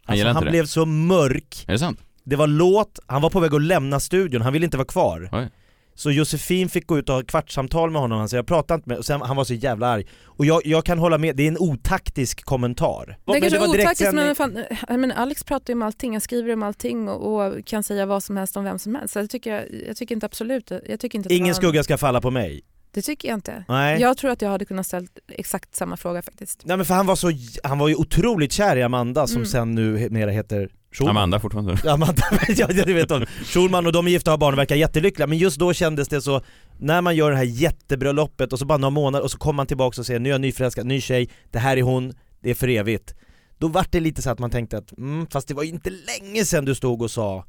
[0.04, 2.00] Han alltså, han blev så mörk, Är det sant?
[2.24, 5.28] det var låt, han var på väg att lämna studion, han ville inte vara kvar.
[5.32, 5.48] Oj.
[5.94, 8.88] Så Josefin fick gå ut och ha kvartssamtal med honom, han sa jag pratade inte
[8.88, 10.06] med och sen, han var så jävla arg.
[10.24, 13.06] Och jag, jag kan hålla med, det är en otaktisk kommentar.
[13.06, 14.58] Det Men är kanske var är otaktiskt men fan,
[15.00, 18.22] menar, Alex pratar ju om allting, han skriver om allting och, och kan säga vad
[18.22, 19.12] som helst om vem som helst.
[19.12, 21.82] Så jag tycker, jag tycker inte absolut, jag tycker inte att det Ingen en- skugga
[21.84, 22.60] ska falla på mig.
[22.94, 23.64] Det tycker jag inte.
[23.68, 24.00] Nej.
[24.00, 26.62] Jag tror att jag hade kunnat ställa exakt samma fråga faktiskt.
[26.64, 27.30] Nej men för han var så,
[27.64, 29.46] han var ju otroligt kär i Amanda som Mm.
[29.46, 31.16] sen nu he- mera heter Schulman.
[31.16, 31.92] Amanda fortfarande.
[31.92, 33.26] Amanda, ja det vet hon.
[33.44, 36.08] Schulman och de är gifta och har barn och verkar jättelyckliga, men just då kändes
[36.08, 36.42] det så,
[36.78, 39.66] när man gör det här jättebröllopet och så bara några månader och så kommer man
[39.66, 42.54] tillbaka och säger nu är jag nyförälskad, ny tjej, det här är hon, det är
[42.54, 43.14] för evigt.
[43.58, 45.90] Då vart det lite så att man tänkte att, mm, fast det var ju inte
[45.90, 47.44] länge sedan du stod och sa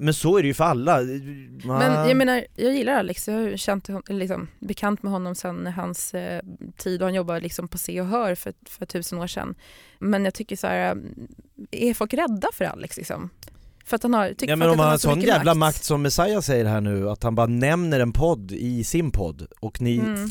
[0.00, 1.00] men så är det ju för alla.
[1.64, 6.14] Men jag menar, jag gillar Alex, jag har känt liksom, bekant med honom sedan hans
[6.14, 6.42] eh,
[6.76, 9.54] tid och han jobbade liksom på Se och Hör för, för tusen år sedan.
[9.98, 10.96] Men jag tycker så här,
[11.70, 13.30] är folk rädda för Alex liksom?
[13.90, 15.20] För att han har, tycker Ja men om att han han har har så sån
[15.20, 15.84] jävla makt.
[15.84, 19.80] som Messiah säger här nu, att han bara nämner en podd i sin podd och
[19.80, 20.30] ni Mm.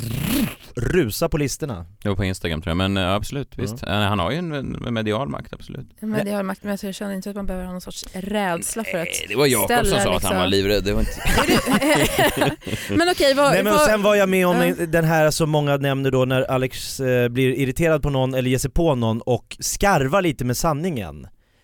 [0.76, 1.86] rusar på listorna.
[2.04, 3.84] Jo på Instagram tror jag, men eh, absolut visst.
[3.84, 4.52] Eh, Han har ju en,
[4.88, 5.88] en medial makt, absolut.
[6.24, 8.98] Det har makt, men jag känner inte att man behöver ha någon sorts rädsla för
[8.98, 10.30] att Nej, det var Jakob som sa att liksom.
[10.32, 11.12] han var livrädd, det var inte...
[12.96, 13.52] Men okej, vad...
[13.52, 14.86] Nej men vad- sen var jag med om Ja.
[14.86, 18.58] den här som många nämner då när Alex eh, blir irriterad på någon eller ger
[18.58, 21.28] sig på någon och skarvar lite med sanningen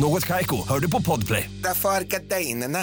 [0.00, 1.50] Något Kaiko, hör du på Podplay.
[1.62, 2.78] Därför är gardinerna.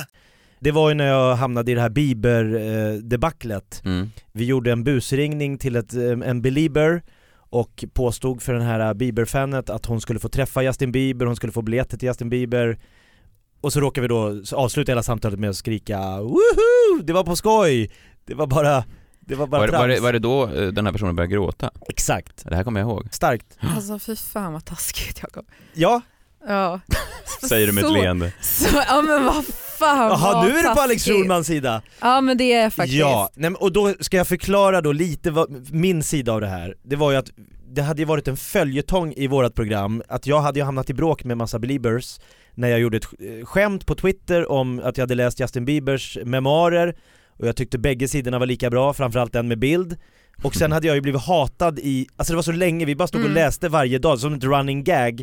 [0.59, 3.81] Det var ju när jag hamnade i det här Bieber-debaclet.
[3.85, 4.11] Mm.
[4.31, 7.03] Vi gjorde en busringning till ett, eh, en Belieber
[7.49, 11.53] och påstod för den här Bieber-fanet att hon skulle få träffa Justin Bieber, hon skulle
[11.53, 12.79] få biljetter till Justin Bieber
[13.61, 17.01] och så råkade vi då avsluta hela samtalet med att skrika Woho!
[17.03, 17.91] Det var på skoj!
[18.25, 18.83] Det var bara,
[19.19, 19.81] det var bara Var, trams.
[19.81, 21.71] var, det, var det då eh, den här personen började gråta?
[21.89, 23.07] Exakt, Det här kommer jag ihåg.
[23.11, 23.57] starkt.
[23.75, 25.45] Alltså fy fan vad taskigt Jakob.
[25.73, 26.01] Ja,
[26.47, 26.79] Ja.
[27.49, 28.33] Säger du med ett Så- leende.
[28.41, 31.05] Så, ja men vad fan jaha nu är du på Alex.
[31.05, 31.81] Schulmans sida.
[32.01, 32.97] Ja men det är faktiskt.
[32.99, 36.75] Ja, nej, och då ska jag förklara då lite vad, min sida av det här.
[36.83, 37.29] Det var ju att
[37.69, 40.93] det hade ju varit en följetong i vårt program, att jag hade ju hamnat i
[40.93, 42.19] bråk med massa beliebers
[42.53, 46.17] när jag gjorde ett eh, skämt på Twitter om att jag hade läst Justin Biebers
[46.25, 46.95] memoarer
[47.39, 49.97] och jag tyckte bägge sidorna var lika bra, framförallt den med bild.
[50.43, 53.07] Och sen hade jag ju blivit hatad i, alltså det var så länge, vi bara
[53.07, 53.35] stod och Mm.
[53.35, 55.21] läste varje dag som ett running gag,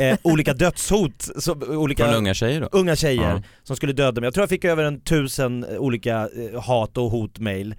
[0.00, 2.68] eh, olika dödshot, så, olika Från unga tjejer då?
[2.72, 3.42] unga tjejer Ja.
[3.62, 4.26] som skulle döda mig.
[4.26, 7.74] Jag tror jag fick över en tusen eh, olika eh, hat och hotmail.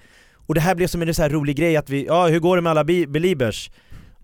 [0.47, 2.55] Och det här blev som en så här rolig grej att vi, ja hur går
[2.55, 3.71] det med alla beliebers?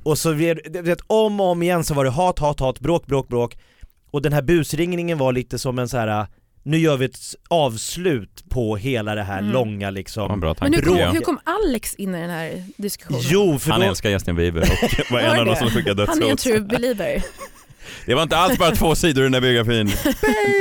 [0.04, 3.06] Och så det, vet, om och om igen så var det hat, hat, hat, bråk,
[3.06, 3.58] bråk, bråk.
[4.12, 6.28] Och den här busringningen var lite som en så här.
[6.68, 9.52] Nu gör vi ett avslut på hela det här Mm.
[9.52, 10.40] långa liksom.
[10.40, 13.22] bra Men hur kom, hur kom Alex in i den här diskussionen?
[13.24, 14.68] Jo, för Han då, älskar Justin Bieber och
[15.12, 15.58] var en av de det?
[15.58, 16.40] som skickade Han är en dödshot.
[16.40, 17.24] true believer.
[18.06, 19.88] Det var inte alls bara två sidor i den där biografin.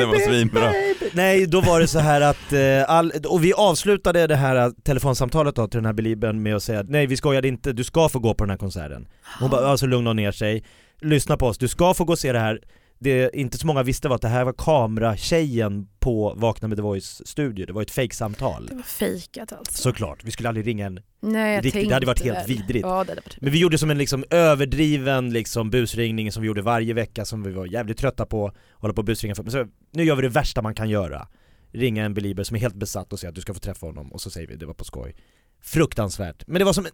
[0.00, 0.72] Den var svinbra.
[1.12, 4.70] Nej, då var det så här att, eh, all, och vi avslutade det här eh,
[4.84, 7.84] telefonsamtalet då till den här Beliebern med att säga att nej vi skojade inte, du
[7.84, 9.08] ska få gå på den här konserten.
[9.40, 10.64] Hon bara, alltså lugna ner sig,
[11.00, 12.60] lyssna på oss, du ska få gå och se det här.
[12.98, 16.82] Det inte så många visste var att det här var kameratjejen på Vakna med The
[16.82, 18.66] Voice studio, det var ett fejksamtal.
[18.66, 19.82] Det var fejkat alltså.
[19.82, 22.46] Såklart, vi skulle aldrig ringa en Nej, jag Riktigt, det hade varit helt väl.
[22.46, 22.86] vidrigt.
[22.86, 26.94] Ja, varit Men vi gjorde som en liksom överdriven liksom busringning som vi gjorde varje
[26.94, 29.42] vecka som vi var jävligt trötta på, hålla på och busringa för.
[29.42, 31.28] Men så, nu gör vi det värsta man kan göra.
[31.72, 34.12] Ringa en belieber som är helt besatt och säga att du ska få träffa honom
[34.12, 35.16] och så säger vi det var på skoj.
[35.62, 36.44] Fruktansvärt.
[36.46, 36.86] Men det var som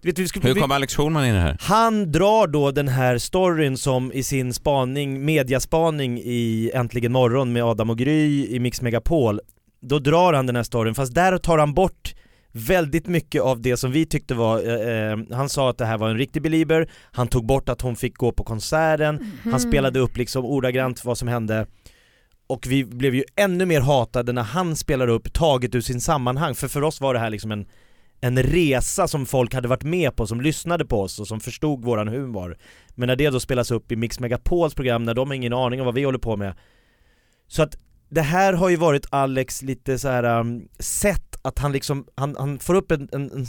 [0.00, 1.56] du vet, vi skulle, Hur vi, kom Alex Schulman in i det här?
[1.60, 7.64] han drar då den här storyn som i sin spaning, mediaspaning i Äntligen morgon med
[7.64, 9.40] Adam och Gry i Mix Megapol,
[9.80, 12.14] då drar han den här storyn, fast där tar han bort
[12.52, 15.98] väldigt mycket av det som vi tyckte var, eh, eh, han sa att det här
[15.98, 19.50] var en riktig belieber, han tog bort att hon fick gå på konserten, Mhm.
[19.52, 21.66] han spelade upp liksom ordagrant vad som hände
[22.46, 26.54] och vi blev ju ännu mer hatade när han spelade upp taget ur sin sammanhang,
[26.54, 27.66] för för oss var det här liksom en
[28.20, 31.84] en resa som folk hade varit med på, som lyssnade på oss och som förstod
[31.84, 32.58] våran humor.
[32.94, 35.80] Men när det då spelas upp i Mix Megapols program, när de har ingen aning
[35.80, 36.54] om vad vi håller på med.
[37.46, 37.78] Så att
[38.08, 42.36] det här har ju varit Alex lite så här um, sätt att han liksom, han,
[42.38, 43.46] han får upp en, en, en,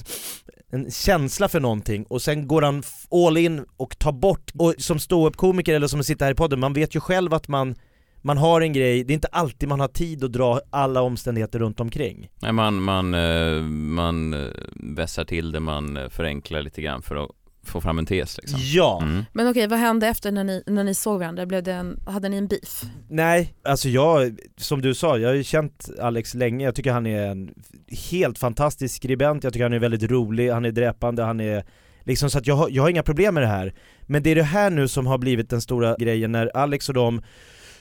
[0.72, 5.00] en känsla för någonting och sen går han all in och tar bort, och som
[5.00, 7.76] ståuppkomiker eller som sitter här i podden, man vet ju själv att man
[8.22, 11.60] man har en grej, det är inte alltid man har tid att dra alla omständigheter
[11.60, 12.30] runt omkring.
[12.42, 17.24] Nej, man, man, eh, man eh, vässar till det, man eh, förenklar lite grann för
[17.24, 17.30] att
[17.64, 18.60] få fram en tes liksom.
[18.62, 19.00] Ja!
[19.02, 19.26] Mm.
[19.34, 21.46] Men okej, vad hände efter när ni, när ni såg varandra?
[21.46, 22.84] Blev det en, hade ni en beef?
[23.10, 27.06] Nej, alltså jag, som du sa, jag har ju känt Alex länge, jag tycker han
[27.06, 27.54] är en
[28.12, 31.64] helt fantastisk skribent, jag tycker han är väldigt rolig, han är dräpande, han är
[32.04, 33.74] liksom så att jag har, jag har inga problem med det här.
[34.02, 36.96] Men det är det här nu som har blivit den stora grejen när Alex och
[36.96, 37.22] de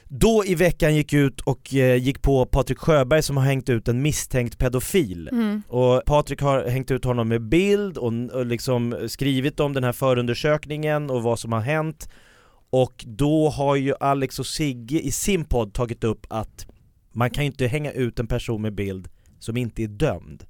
[0.09, 3.89] då i veckan gick ut och eh, gick på Patrik Sjöberg som har hängt ut
[3.89, 5.29] en misstänkt pedofil.
[5.33, 5.63] Mm.
[5.69, 9.93] Och Patrik har hängt ut honom med bild och, och liksom skrivit om den här
[9.93, 12.09] förundersökningen och vad som har hänt.
[12.71, 16.67] Och då har ju Alex och Sigge i sin podd tagit upp att
[17.13, 20.45] man kan ju inte hänga ut en person med bild som inte är dömd.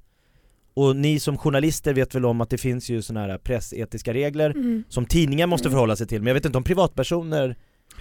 [0.74, 4.50] Och ni som journalister vet väl om att det finns ju sådana här pressetiska regler
[4.50, 4.84] Mm.
[4.88, 7.56] som tidningar måste förhålla sig till, men jag vet inte om privatpersoner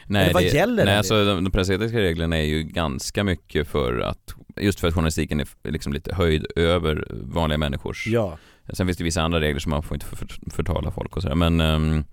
[0.05, 0.97] Nej, vad det, gäller nej, det?
[0.97, 5.39] alltså, de, de pressetiska reglerna är ju ganska mycket för att, just för att journalistiken
[5.39, 8.07] är liksom lite höjd över vanliga människors.
[8.07, 8.37] Ja.
[8.73, 11.21] Sen finns det vissa andra regler som man får inte för, för, förtala folk och
[11.21, 12.03] sådär men ehm,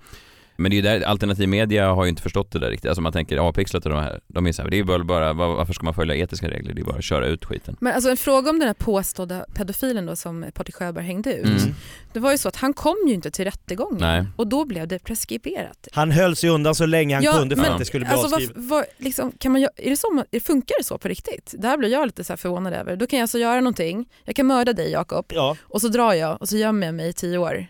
[0.56, 2.88] men det är ju där, alternativ media har ju inte förstått det där riktigt.
[2.88, 5.04] Alltså man tänker A-pixlat och de här, de är så här, det är ju bara,
[5.04, 6.74] bara var- varför ska man följa etiska regler?
[6.74, 7.76] Det är bara att köra ut skiten.
[7.80, 11.46] Men alltså en fråga om den här påstådda pedofilen då som Patrik Sjöberg hängde ut.
[11.62, 11.74] Mm.
[12.12, 14.24] Det var ju så att han kom ju inte till rättegången Nej.
[14.36, 15.88] och då blev det preskriberat.
[15.92, 18.14] Han höll sig undan så länge han Ja, kunde för men- att det skulle bli
[18.14, 18.88] Alltså, avskrivet.
[18.98, 21.54] liksom, kan man, gö- är det så, funkar det så på riktigt?
[21.58, 22.96] Det här blir jag lite så här förvånad över.
[22.96, 25.56] Då kan jag alltså göra någonting, jag kan mörda dig Jakob Ja.
[25.62, 27.66] och så drar jag och så gömmer jag mig i tio år.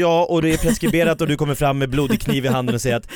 [0.00, 2.80] Ja, och det är preskriberat och du kommer fram med blodig kniv i handen och
[2.80, 3.08] säger att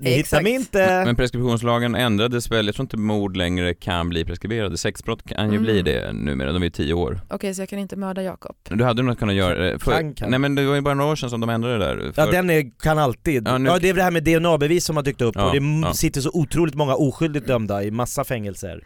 [0.00, 0.42] ni hittar Exakt.
[0.42, 1.02] mig inte.
[1.06, 4.76] Men preskriptionslagen ändrades väl, jag tror inte mord längre kan bli preskriberade.
[4.76, 5.62] Sexbrott kan ju Mm.
[5.62, 7.20] bli det numera, de är ju tio år.
[7.30, 8.56] Okej så jag kan inte mörda Jakob.
[8.68, 9.78] Du hade nog kunnat göra det.
[9.78, 10.30] För, Kan, kan.
[10.30, 12.12] Nej men det var ju bara några år sedan som de ändrade det där.
[12.16, 13.42] Ja För- den är, kan alltid.
[13.48, 15.46] Ja, Ja, nu- det är väl det här med DNA-bevis som har dykt upp Ja,
[15.46, 15.94] och det ja.
[15.94, 18.80] sitter så otroligt många oskyldigt dömda i massa fängelser.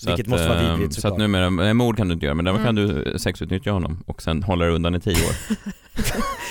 [0.00, 2.26] Så Vilket att, måste vara eh, vidrigt Så att numera, nej, mord kan du inte
[2.26, 2.76] göra men däremot Mm.
[2.76, 5.34] kan du eh, sexutnyttja honom och sen hålla dig undan i tio år.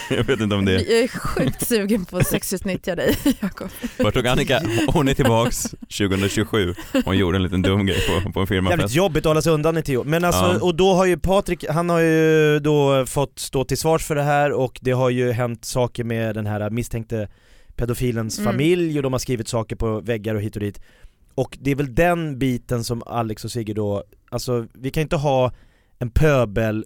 [0.18, 3.70] jag vet inte om det, Jag är sjukt sugen på att sexutnyttja dig Jakob.
[4.00, 4.62] vart tog Annika?
[4.94, 5.64] Hon är tillbaks
[5.98, 6.74] 2027,
[7.06, 8.96] hon gjorde en liten dum grej på, på en Jävligt firmafest.
[8.96, 10.04] jobbigt att hålla sig undan i tio år.
[10.04, 10.60] Men alltså, Ja.
[10.62, 14.24] och då har ju Patrik, han har ju då fått stå till svars för det
[14.24, 17.28] här och det har ju hänt saker med den här misstänkte
[17.76, 18.52] pedofilens Mm.
[18.54, 20.82] familj och de har skrivit saker på väggar och hit och dit.
[21.38, 25.16] Och det är väl den biten som Alex och Sigge då, alltså vi kan inte
[25.16, 25.52] ha
[26.00, 26.86] en pöbel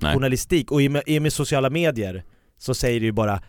[0.00, 0.14] Nej.
[0.14, 2.24] journalistik och i och, med, i och med sociala medier
[2.58, 3.42] så säger det ju bara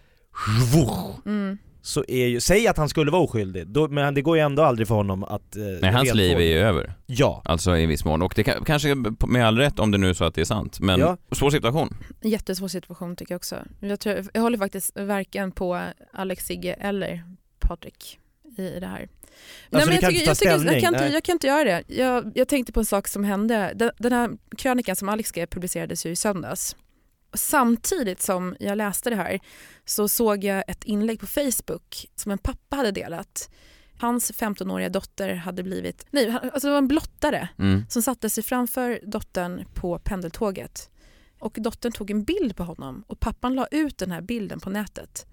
[1.25, 1.57] Mm.
[1.81, 4.63] så är ju, säg att han skulle vara oskyldig, då, men det går ju ändå
[4.63, 5.55] aldrig för honom att...
[5.55, 6.93] Eh, Nej, hans liv är ju över.
[7.05, 7.41] Ja.
[7.45, 8.21] Alltså i viss mån.
[8.21, 8.95] Och det kan, kanske
[9.27, 10.79] med all rätt om det nu är så att det är sant.
[10.79, 11.17] Men Ja.
[11.31, 11.97] svår situation.
[12.21, 13.55] Jättesvår situation tycker jag också.
[13.79, 15.81] Jag, tror, jag håller faktiskt varken på
[16.13, 17.23] Alex Sigge eller
[17.59, 18.19] Patrik
[18.59, 19.09] i, det här.
[19.71, 21.13] Alltså, jag, kan tycker- inte jag, tycker- ställning, jag, kan inte, nej.
[21.13, 21.83] jag kan inte göra det.
[21.87, 23.71] Jag, jag tänkte på en sak som hände.
[23.75, 26.75] Den, den här krönikan som Alex skrev publicerades ju i söndags.
[27.33, 29.39] Samtidigt som jag läste det här
[29.85, 33.49] så såg jag ett inlägg på Facebook som en pappa hade delat.
[33.99, 37.83] Hans 15-åriga dotter hade blivit, nej alltså det var en blottare Mm.
[37.89, 40.89] som satte sig framför dottern på pendeltåget.
[41.39, 44.69] Och dottern tog en bild på honom och pappan la ut den här bilden på
[44.69, 45.25] nätet.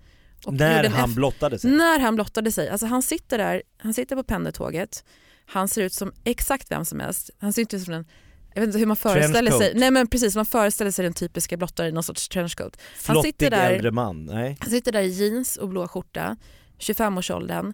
[0.46, 1.70] Och När han blottade sig.
[1.70, 2.68] När han blottade sig.
[2.68, 5.04] Alltså han sitter där, han sitter på pendeltåget.
[5.46, 7.30] Han ser ut som exakt vem som helst.
[7.38, 8.06] Han ser inte ut som en
[8.54, 9.72] jag vet inte hur man föreställer sig.
[9.74, 12.76] Nej men precis, man föreställer sig den typiska blottaren i någon sorts trenchcoat.
[13.06, 14.56] Han Flottig sitter där- äldre man, nej.
[14.60, 16.36] Han sitter där i jeans och blå skjorta,
[16.78, 17.72] 25-årsåldern.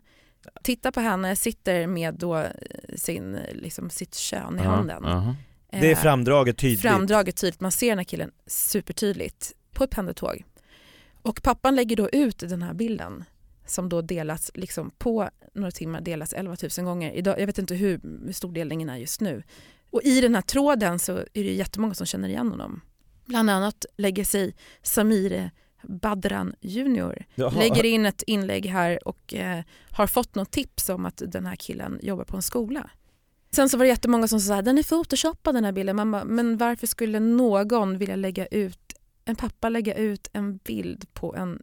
[0.63, 2.51] Tittar på henne, sitter med då eh,
[2.97, 5.05] sin, liksom sitt kön i Ja, handen.
[5.05, 5.35] aha.
[5.71, 6.81] Det är Eh, framdraget tydligt.
[6.83, 7.61] framdraget tydligt.
[7.61, 10.45] Man ser den här killen supertydligt på ett pendeltåg.
[11.29, 13.25] Och pappan lägger då ut den här bilden
[13.67, 17.13] som då delas liksom på några timmar delas 11 000 gånger.
[17.13, 18.01] Idag, jag vet inte hur
[18.33, 19.43] stor delningen är just nu.
[19.91, 22.81] Och i den här tråden så är det jättemånga som känner igen honom.
[23.25, 25.51] Bland annat lägger sig Samir
[25.83, 27.59] Badran Junior Jaha.
[27.59, 31.57] lägger in ett inlägg här och eh, har fått något tips om att den här
[31.57, 32.91] killen jobbar på en skola.
[33.51, 35.97] Sen så var det jättemånga som sa att den är photoshoppad den här bilden.
[35.97, 38.88] Man bara, men varför skulle någon vilja lägga ut,
[39.29, 41.63] en pappa lägga ut en bild på en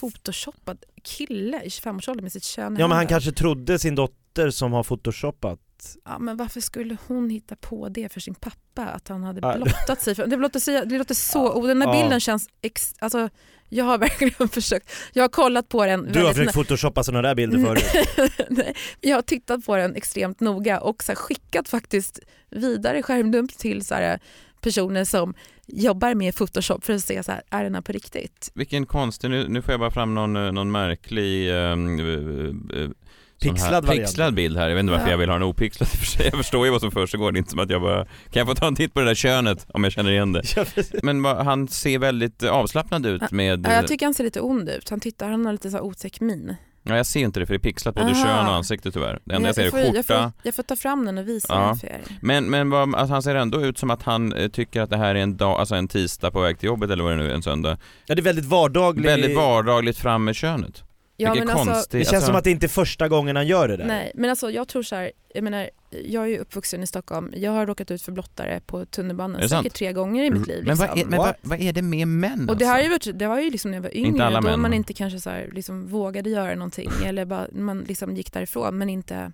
[0.00, 3.08] photoshoppad kille i 25-årsåldern med sitt kön i Ja men han handen?
[3.08, 5.60] kanske trodde sin dotter som har photoshoppat.
[6.04, 8.84] Ja, men varför skulle hon hitta på det för sin pappa?
[8.86, 9.54] Att han hade Ja.
[9.56, 10.14] blottat sig?
[10.14, 11.46] För, det, låter så, det låter så...
[11.46, 12.02] Och den här Ja.
[12.02, 12.48] bilden känns...
[12.62, 13.28] Ex, alltså,
[13.68, 14.90] jag har verkligen försökt.
[15.12, 17.66] Jag har kollat på den Du har väldigt försökt photoshoppa sådana där bilder Mm.
[17.76, 18.06] förut.
[18.50, 23.58] Nej, jag har tittat på den extremt noga och så här skickat faktiskt vidare skärmdump
[23.58, 24.20] till så här
[24.60, 25.34] personer som
[25.66, 28.50] jobbar med Photoshop för att se så här, är den här på riktigt?
[28.54, 33.86] Vilken konstig, nu, nu får jag bara fram någon, eh, någon märklig eh, sån Pixlad
[33.88, 34.68] här, pixlad bild här.
[34.68, 35.10] Jag vet inte varför Ja.
[35.10, 36.26] jag vill ha den opixlad för sig.
[36.26, 37.32] Jag förstår ju vad som försiggår.
[37.32, 39.06] Det är inte som att jag bara, kan jag få ta en titt på det
[39.06, 40.42] där könet om jag känner igen det?
[41.02, 44.90] Men han ser väldigt avslappnad ut med, Ja, jag tycker han ser lite ond ut.
[44.90, 46.54] Han tittar, han har lite så här otäck min.
[46.86, 48.14] Ja jag ser inte det för det är pixlat både Aha.
[48.24, 49.18] kön och ansikte tyvärr.
[49.24, 50.02] Det enda jag, ser är får, jag, skjorta.
[50.22, 51.66] får, jag får ta fram den och visa Ja.
[51.66, 52.00] den för er.
[52.20, 54.96] Men, men vad, alltså han ser ändå ut som att han eh, tycker att det
[54.96, 57.30] här är en dag, alltså en tisdag på väg till jobbet eller vad det nu
[57.30, 57.78] är, en söndag.
[58.06, 59.06] Ja det är väldigt vardagligt.
[59.10, 60.82] Väldigt vardagligt fram med könet.
[61.16, 63.68] Ja, men alltså, Det känns alltså, som att det inte är första gången han gör
[63.68, 63.84] det där.
[63.86, 65.70] Nej, men alltså jag tror så här, jag menar,
[66.04, 67.32] jag är ju uppvuxen i Stockholm.
[67.36, 70.64] Jag har råkat ut för blottare på tunnelbanan säkert tre gånger i mitt liv.
[70.66, 71.12] Men, vad, liksom.
[71.12, 72.80] är, men vad, vad är det med män Och det, här alltså?
[72.80, 74.60] är ju, varit- det var ju liksom när jag var yngre, Inte alla då män.
[74.60, 78.78] man inte kanske så här, liksom vågade göra någonting eller bara, man liksom gick därifrån
[78.78, 79.32] men inte,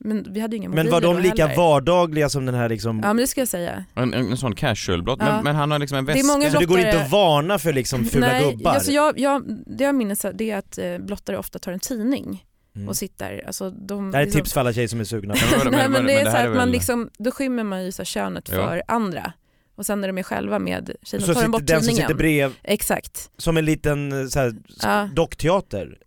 [0.00, 1.56] men vi hade ju inga mobiler Men var de lika heller.
[1.62, 3.00] vardagliga som den här liksom...
[3.02, 3.84] Ja men det ska jag säga.
[3.94, 5.26] En, en, en sån casual-blott, Ja.
[5.34, 6.26] men, men han har liksom en Det är väska.
[6.32, 8.70] många så det går inte blottare- att varna för liksom fula Nej, gubbar?
[8.72, 12.44] alltså jag, jag, det jag minns det är att eh, blottare ofta tar en tidning
[12.76, 12.88] Mm.
[12.88, 13.44] och sitter.
[13.46, 15.34] Alltså, de, Det här är liksom- tips för alla tjejer som är sugna.
[15.70, 18.48] Nej men det är så att man liksom, då skymmer man ju så här könet
[18.52, 18.54] Ja.
[18.56, 19.32] för andra.
[19.76, 22.08] Och sen när de är själva med tjejen, Så tar de bort den som tidningen.
[22.08, 23.30] sitter brev Exakt.
[23.36, 25.08] som en liten eh, så här, Ja.
[25.14, 25.98] dockteater.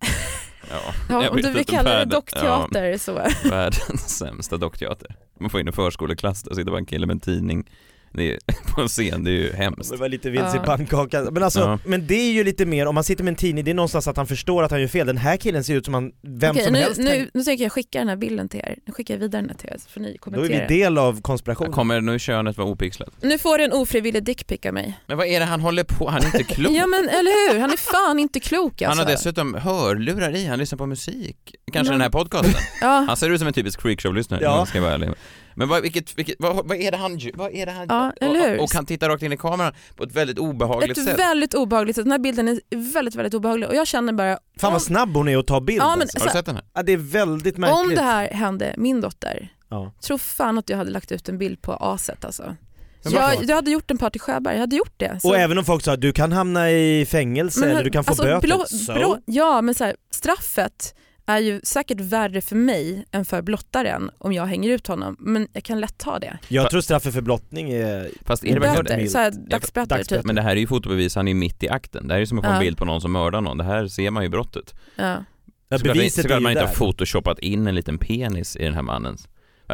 [0.70, 3.10] Ja, Ja, om du vill kalla det dockteater så.
[3.44, 5.16] Ja, världens sämsta dockteater.
[5.40, 7.70] Man får in en förskoleklass, där sitter bara en kille med en tidning
[8.12, 8.38] det är,
[8.74, 9.90] på en scen, det är ju hemskt.
[9.90, 10.62] Det var lite vilse i Ja.
[10.62, 11.28] pannkakan.
[11.32, 11.78] Men alltså, Ja.
[11.84, 14.08] men det är ju lite mer, om man sitter med en tidning, det är någonstans
[14.08, 15.06] att han förstår att han gör fel.
[15.06, 17.28] Den här killen ser ut som han, vem Okej, som nu, helst nu, kan...
[17.34, 18.76] nu tänker jag skicka den här bilden till er.
[18.86, 21.20] Nu skickar jag vidare den här till er får ni Då är vi del av
[21.20, 21.72] konspirationen.
[21.72, 23.08] Kommer nu könet vara opixlat?
[23.22, 24.98] Nu får du en ofrivillig dickpic av mig.
[25.06, 26.72] Men vad är det han håller på, han är inte klok.
[26.72, 29.04] Ja men eller hur, han är fan inte klok Han alltså.
[29.04, 31.36] har dessutom hörlurar i, han lyssnar på musik.
[31.72, 32.54] Kanske Men- den här podcasten.
[32.80, 34.66] Ja, Han ser ut som en typisk freakshow-lyssnare Ja.
[34.66, 35.10] ska vara ärlig.
[35.54, 37.20] Men vad, vilket, vilket, vad, vad är det han?
[37.34, 38.12] Vad är det han Ja?
[38.56, 41.18] Och, och han tittar rakt in i kameran på ett väldigt obehagligt ett sätt.
[41.18, 42.04] väldigt obehagligt sätt.
[42.04, 42.60] Den här bilden är
[42.92, 45.60] väldigt, väldigt obehaglig och jag känner bara, Fan om, vad snabb hon är att ta
[45.60, 46.18] bild Ja, men- alltså.
[46.18, 46.64] Har du sett den här?
[46.74, 47.78] ja, Det är väldigt märkligt.
[47.80, 49.92] om det här hände min dotter, Ja.
[50.02, 52.56] tror fan att jag hade lagt ut en bild på aset alltså.
[53.04, 55.18] Jag, jag hade gjort en party Sjöberg, jag hade gjort det.
[55.22, 57.90] Så- Och även om folk sa att du kan hamna i fängelse Men, eller du
[57.90, 58.48] kan få alltså, böter.
[58.48, 60.94] blå- blå- ja men så här, straffet
[61.26, 65.48] är ju säkert värre för mig än för blottaren om jag hänger ut honom, men
[65.52, 66.38] jag kan lätt ta det.
[66.48, 68.10] Jag tror straffet för blottning är...
[68.24, 70.04] Fast är det Böter, så här, dagsböter dagsböter.
[70.16, 70.24] typ.
[70.26, 72.08] Men det här är ju fotobevis, han är mitt i akten.
[72.08, 72.60] Det här är ju som att få en Ja.
[72.60, 73.58] bild på någon som mördar någon.
[73.58, 74.74] Det här ser man ju i brottet.
[74.96, 75.24] Ja.
[75.68, 78.82] Ja, Såklart, beviset såklart man inte har photoshopat in en liten penis i den här
[78.82, 79.28] mannens.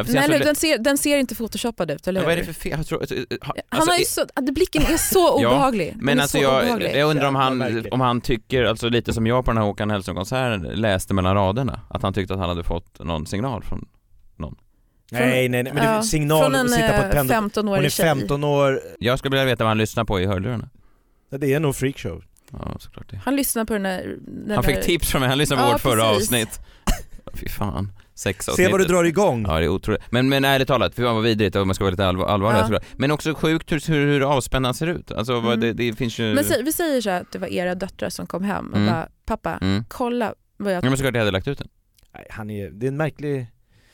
[0.07, 2.25] Nej, han så eller, lä- den, ser, den ser inte photoshoppad ut, eller Ja, hur?
[2.27, 2.73] vad är det för fel?
[2.77, 5.93] Jag tror, alltså, Han alltså, har ju i- så, blicken är så obehaglig.
[5.95, 6.95] Den Men alltså så jag, obehaglig.
[6.95, 9.89] jag undrar om han, om han tycker, alltså lite som jag på den här Håkan
[9.91, 11.79] Hellström-konserten, läste mellan raderna.
[11.89, 13.87] Att han tyckte att han hade fått någon signal från
[15.11, 17.11] Nej nej nej, men det är Ja, signal Från en att sitta på ett eh,
[17.11, 17.37] pendel.
[17.37, 18.05] 15-årig Hon är tjej.
[18.05, 20.69] 15 år, Jag skulle vilja veta vad han lyssnar på i hörlurarna.
[21.29, 22.23] ja, det är nog freakshow.
[22.51, 23.21] Ja, såklart det.
[23.25, 24.15] Han lyssnar på den där...
[24.27, 26.59] Den Han fick där, tips från mig, han lyssnade på Ja, vårt förra avsnitt.
[27.33, 29.45] Fy fan, sex Se vad du drar igång.
[29.47, 30.01] Ja det är otroligt.
[30.11, 32.75] Men, men ärligt talat, fy fan vad vidrigt om man ska vara lite allvar, allvarlig
[32.75, 32.79] Ja.
[32.97, 35.11] Men också sjukt hur, hur, hur avspänd han ser ut.
[35.11, 35.59] Alltså vad, Mm.
[35.59, 36.23] det, det finns ju...
[36.33, 38.89] Men vi säger så här att det var era döttrar som kom hem och Mm.
[38.89, 39.83] bara, pappa, Mm.
[39.87, 40.83] kolla vad jag...
[40.85, 41.67] Ja men såklart jag hade lagt ut den.
[42.13, 43.47] Nej, han är, det är en märklig...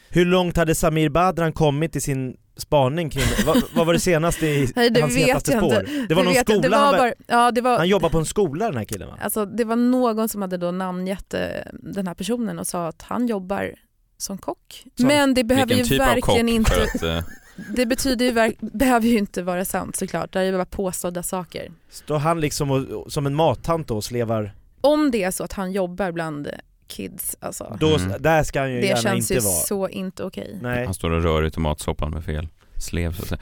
[0.09, 4.47] Hur långt hade Samir Badran kommit i sin spaning kring vad, vad var det senaste
[4.47, 5.63] i Nej, det hans hetaste spår?
[5.63, 6.05] inte.
[6.09, 8.17] Det var Det någon skola, det var han, bara, ja, det var, han jobbar på
[8.17, 9.17] en skola den här killen va?
[9.21, 11.39] Alltså det var någon som hade då namngett eh,
[11.73, 13.73] den här personen och sa att han jobbar
[14.17, 14.83] som kock.
[14.97, 17.25] Som- Men det behöver ju typ verkligen inte, att...
[17.75, 20.33] det betyder ju verk, behöver ju inte vara sant såklart.
[20.33, 21.71] Det är ju bara påstådda saker.
[21.89, 25.53] Står han liksom och, som en mattant då och slevar, Om det är så att
[25.53, 26.47] han jobbar bland
[26.87, 28.21] kids, alltså, då, Mm.
[28.21, 29.53] där ska han ju det gärna känns inte ju vara.
[29.65, 30.59] så inte okej.
[30.61, 30.85] Nej.
[30.85, 32.47] Han står och rör i tomatsoppan med fel
[32.79, 33.39] slev så att säga.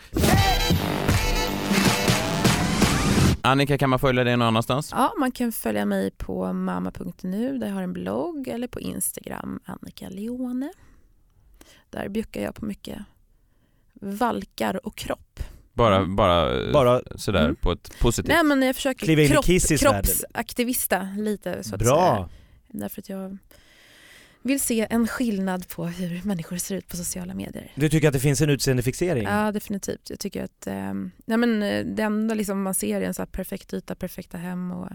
[3.46, 4.90] Annika, kan man följa dig någon annanstans?
[4.92, 9.60] Ja, man kan följa mig på mamma.nu där jag har en blogg eller på Instagram,
[9.66, 10.72] Annika Leone.
[11.90, 13.00] Där bjuckar jag på mycket
[13.94, 15.40] valkar och kropp.
[15.74, 17.56] Bara, bara, Bara, sådär Mm.
[17.56, 18.28] på ett positivt...
[18.34, 19.46] Nej men jag försöker kropp,
[19.80, 22.16] kroppsaktivista lite så att bra!
[22.16, 22.30] säga.
[22.74, 23.38] Därför att jag
[24.42, 27.72] vill se en skillnad på hur människor ser ut på sociala medier.
[27.76, 29.24] Du tycker att det finns en utseendefixering?
[29.24, 30.10] Ja definitivt.
[30.10, 30.94] Jag tycker att eh,
[31.26, 34.72] nej, men, eh, det enda liksom man ser är en så perfekt yta, perfekta hem
[34.72, 34.90] och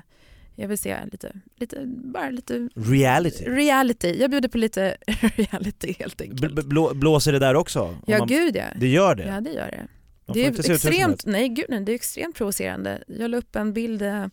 [0.55, 3.45] jag vill se lite, lite, bara lite Reality?
[3.45, 4.17] reality.
[4.21, 4.97] Jag bjuder på lite
[5.37, 6.55] reality helt enkelt.
[6.55, 7.97] b- blå, blåser det där också?
[8.07, 8.65] Ja man- gud ja.
[8.77, 9.27] Det gör det?
[9.27, 9.87] Ja det gör det.
[10.35, 13.05] Det är extremt, nej gud nej, det är extremt provocerande.
[13.07, 14.27] Jag la upp en bild eh.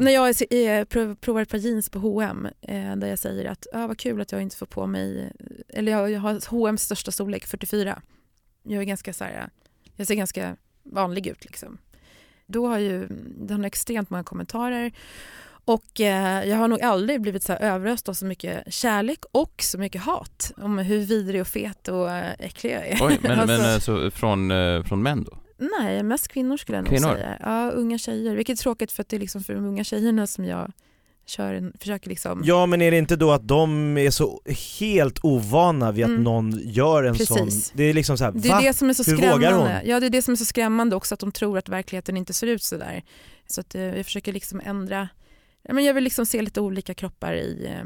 [0.00, 3.44] När jag är- är- prov- provar ett par jeans på H&M eh, där jag säger
[3.50, 5.32] att ah, vad kul att jag inte får på mig,
[5.68, 8.02] eller jag, jag har H&M's största storlek 44.
[8.62, 9.50] Jag är ganska så här,
[9.96, 11.78] jag ser ganska vanlig ut liksom.
[12.46, 13.06] Då har ju,
[13.38, 14.92] det har extremt många kommentarer
[15.74, 19.78] och eh, jag har nog aldrig blivit så överöst av så mycket kärlek och så
[19.78, 22.98] mycket hat om hur vidrig och fet och eh, äcklig jag är.
[23.06, 25.38] Oj, men, Alltså- men alltså, från, eh, från män då?
[25.80, 27.14] Nej, mest kvinnor skulle jag nog Kvinnor?
[27.14, 27.36] säga.
[27.40, 28.36] Ja, unga tjejer.
[28.36, 30.72] Vilket är tråkigt för att det är liksom för de unga tjejerna som jag
[31.26, 32.42] kör en, försöker liksom...
[32.44, 34.40] Ja men är det inte då att de är så
[34.80, 36.22] helt ovana vid att Mm.
[36.22, 37.28] någon gör en Precis.
[37.28, 38.60] sån, det är liksom så här, Det är va?
[38.60, 39.74] det som är så Hur vågar skrämmande.
[39.80, 39.90] hon?
[39.90, 42.32] Ja, det är det som är så skrämmande också att de tror att verkligheten inte
[42.32, 43.02] ser ut så där.
[43.46, 45.08] Så att eh, jag försöker liksom ändra
[45.62, 47.66] Ja, men jag vill liksom se lite olika kroppar i...
[47.66, 47.84] eh,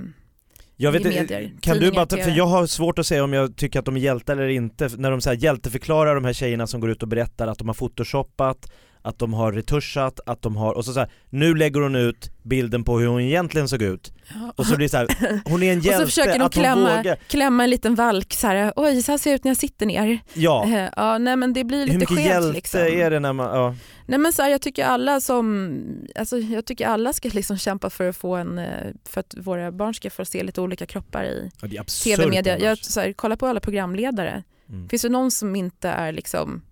[0.77, 3.79] Jag vet, medier, kan du bara, för jag har svårt att säga om jag tycker
[3.79, 6.81] att de är hjältar eller inte, när de så här hjälteförklarar de här tjejerna som
[6.81, 8.71] går ut och berättar att de har photoshoppat,
[9.05, 12.31] att de har retuschat, att de har, och så, så här, nu lägger hon ut
[12.42, 14.13] bilden på hur hon egentligen såg ut
[14.57, 16.96] och så blir det så här, hon är en Och så hjälte, försöker de klämma,
[16.96, 17.17] vågar.
[17.17, 18.73] klämma en liten valk så här.
[18.77, 20.21] oj så här ser jag ut när jag sitter ner.
[20.35, 22.81] Ja, Ja, nej men det blir hur lite mycket skevt hjälte liksom.
[22.81, 23.75] är det när man, ja.
[24.07, 25.79] Nej men så här, jag tycker alla som,
[26.15, 29.73] alltså jag tycker alla ska liksom kämpa för att få en, eh, för att våra
[29.73, 32.59] barn ska få se lite olika kroppar i ja tv-media.
[32.59, 34.42] Jag så här, kollar på alla programledare.
[34.69, 34.88] Mm.
[34.88, 36.63] Finns det någon som inte är liksom,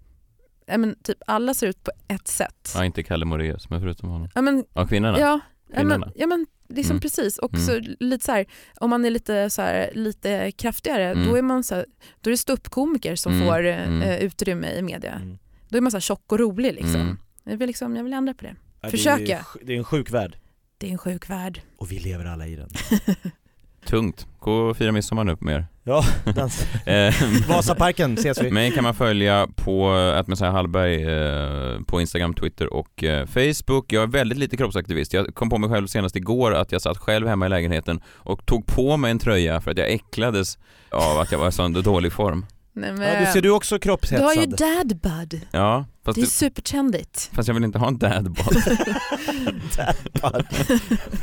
[0.67, 2.73] ja men typ alla ser ut på ett sätt.
[2.75, 4.29] Ja, inte Kalle Moraeus, men förutom honom.
[4.35, 5.19] Ja men, Ja, kvinnorna.
[5.21, 6.13] ja, ja men, Kvinnorna.
[6.15, 7.01] ja men liksom Mm.
[7.01, 7.39] precis.
[7.39, 7.67] Och Mm.
[7.67, 8.47] så lite så här,
[8.81, 11.27] om man är lite, så här, lite kraftigare, Mm.
[11.29, 11.87] då är man så här,
[12.21, 13.47] då är det ståuppkomiker som Mm.
[13.47, 14.03] får eh, Mm.
[14.27, 15.13] utrymme i media.
[15.13, 15.39] Mm.
[15.69, 17.01] Då är man så här tjock och rolig liksom.
[17.01, 17.19] Mm.
[17.45, 18.55] Jag, vill liksom jag vill ändra på det.
[18.81, 19.17] Ja, Försöka.
[19.25, 20.37] Det är, ju- det är en sjuk värld,
[20.79, 21.61] Det är en sjuk värld.
[21.77, 22.69] och vi lever alla i den.
[23.87, 24.27] Tungt.
[24.39, 25.67] Gå och fira midsommar nu på mer.
[25.85, 26.05] Ja,
[26.35, 26.87] dans.
[26.87, 27.15] Eh,
[27.49, 28.51] Vasaparken ses vi.
[28.51, 33.93] Mig kan man följa på att Messiah Hallberg eh, på Instagram, Twitter och eh, Facebook.
[33.93, 35.13] Jag är väldigt lite kroppsaktivist.
[35.13, 38.47] Jag kom på mig själv senast igår att jag satt själv hemma i lägenheten och
[38.47, 40.59] tog på mig en tröja för att jag äcklades
[40.91, 42.47] av att jag var i sån dålig form.
[42.75, 44.89] Nej, men, Ja, du ser du också du har ju kroppshetsad?
[44.89, 45.41] dad bud.
[45.51, 47.31] Ja, fast, Det är det, supertrendigt.
[47.35, 47.99] fast jag vill inte ha en.
[47.99, 48.17] Fan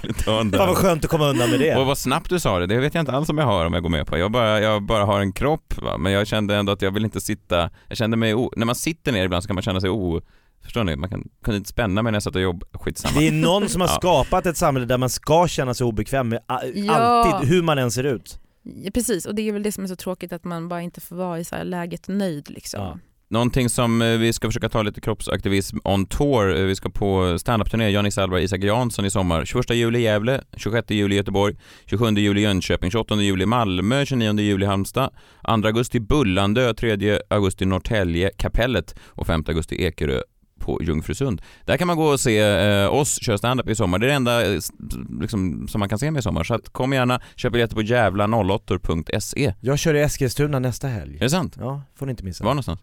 [0.04, 1.76] inte ha en vad skönt att komma undan med det.
[1.76, 3.74] Och vad snabbt du sa det, det vet jag inte alls om jag har om
[3.74, 4.18] jag går med på.
[4.18, 5.98] Jag bara, jag bara har en kropp va?
[5.98, 8.52] men jag kände ändå att jag vill inte sitta, jag kände mig, o...
[8.56, 10.22] när man sitter ner ibland så kan man känna sig o...
[10.64, 10.96] Förstår ni?
[10.96, 13.20] Man kan, kunde inte spänna mig när jag satt och jobbade, skitsamma.
[13.20, 13.94] Det är någon som har Ja.
[13.96, 16.94] skapat ett samhälle där man ska känna sig obekväm med a- Ja.
[16.94, 18.40] alltid, hur man än ser ut.
[18.76, 21.02] Ja, precis, och det är väl det som är så tråkigt att man bara inte
[21.02, 22.82] får vara i så här läget nöjd liksom.
[22.82, 23.00] Ja.
[23.32, 26.58] Någonting som eh, vi ska försöka ta lite kroppsaktivism on tour.
[26.58, 29.46] Eh, vi ska på standup-turné, Jannis Alvar Isak Jansson i sommar.
[29.46, 31.56] 21 juli i Gävle, 26 juli i Göteborg,
[31.86, 35.10] 27 juli i Jönköping, 28 juli i Malmö, 29 juli i Halmstad,
[35.46, 40.22] 2 augusti Bullandö, 3 augusti Norrtälje, Kapellet och 5 augusti Ekerö
[40.60, 41.42] på Jungfrusund.
[41.66, 44.00] Där kan man gå och se eh, oss köra standup i sommar.
[44.00, 44.60] Det är det enda eh,
[45.22, 46.44] liksom, som man kan se med i sommar.
[46.44, 49.54] Så att kom gärna, köp biljetter på jävla08.se.
[49.62, 51.16] Jag kör i Eskilstuna nästa helg.
[51.16, 51.56] Är det sant?
[51.60, 52.44] Ja, får ni inte missa.
[52.44, 52.80] Var någonstans?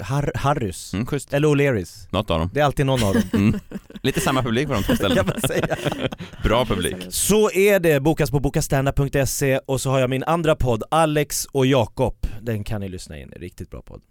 [0.00, 0.94] Har Harrys.
[0.94, 1.34] Mm, schysst.
[1.34, 2.08] Eller O'Learys.
[2.10, 2.50] Något av dem.
[2.54, 3.22] Det är alltid någon av dem.
[3.32, 3.60] Mm.
[4.02, 5.14] Lite samma publik på de två ställena.
[5.24, 5.76] kan man säga.
[6.42, 6.96] Bra publik.
[7.08, 11.66] Så är det, bokas på bokastandup.se och så har jag min andra podd, Alex och
[11.66, 12.26] Jakob.
[12.42, 14.02] Den kan ni lyssna in, riktigt bra podd.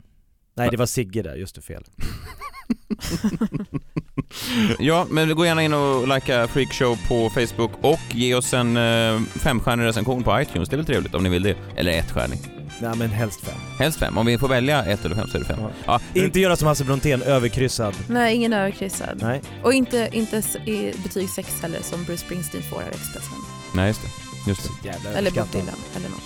[0.55, 1.83] Nej det var Sigge där, just det fel.
[4.79, 9.21] Ja, men gå gärna in och likea Freakshow på Facebook och ge oss en eh,
[9.35, 10.69] femstjärnig recension på iTunes.
[10.69, 11.55] Det är väl trevligt om ni vill det.
[11.75, 12.39] Eller ettstjärnig.
[12.81, 13.55] Nej men helst fem.
[13.79, 14.17] Helst fem.
[14.17, 15.59] Om vi får välja ett eller fem så är det fem.
[15.61, 15.99] Ja.
[16.13, 16.21] Ja.
[16.21, 17.93] Inte göra som Hasse Brontén, överkryssad.
[18.07, 19.19] Nej, ingen överkryssad.
[19.21, 19.41] Nej.
[19.63, 23.33] Och inte, inte s- i betyg 6 heller som Bruce Springsteen får av Expressen.
[23.75, 24.09] Nej, just det.
[24.49, 24.87] Just det.
[24.87, 25.51] Jävla Eller Bob överskattat.
[25.51, 26.23] Dylan eller något.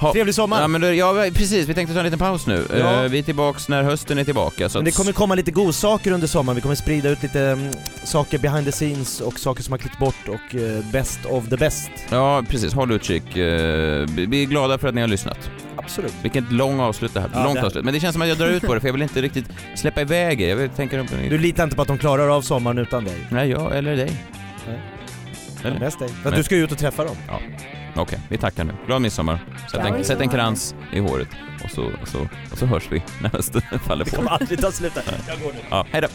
[0.00, 0.12] Ha.
[0.12, 0.60] Trevlig sommar!
[0.60, 1.68] Ja, men då, ja, precis.
[1.68, 2.66] Vi tänkte ta en liten paus nu.
[2.70, 2.76] Ja.
[3.04, 4.68] Eh, vi är tillbaks när hösten är tillbaka.
[4.68, 7.40] Så Men det att- kommer komma lite godsaker under sommaren, vi kommer sprida ut lite
[7.40, 7.72] mm,
[8.04, 11.56] saker behind the scenes och saker som har klippt bort och eh, best of the
[11.56, 11.90] best.
[12.10, 12.72] Ja, precis.
[12.72, 13.36] Håll utkik.
[13.36, 15.50] Eh, vi är glada för att ni har lyssnat.
[15.76, 16.14] Absolut.
[16.22, 17.84] Vilket lång avslut det här Ja, Långt det avslut.
[17.84, 19.46] Men det känns som att jag drar ut på det för jag vill inte riktigt
[19.76, 20.48] släppa iväg er.
[20.48, 21.02] Jag vill tänka...
[21.30, 23.26] Du litar inte på att de klarar av sommaren utan dig?
[23.30, 24.12] Nej, jag eller dig.
[25.64, 25.78] Eller?
[25.80, 26.08] Mest dig.
[26.08, 27.16] För att Men- du ska ju ut och träffa dem.
[27.98, 28.72] Okej, vi tackar nu.
[28.86, 29.44] Glad midsommar.
[29.70, 31.28] Sätt en, sätt en krans i håret
[31.64, 34.16] och så, och så, och så hörs vi när hösten faller Det på.
[34.16, 34.92] kommer aldrig ta slut.
[35.28, 35.58] Jag går nu.
[35.70, 36.08] Ja, hej då.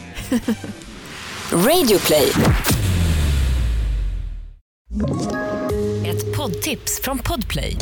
[1.56, 2.32] Radio play.
[6.06, 7.76] Ett poddtips från Podplay.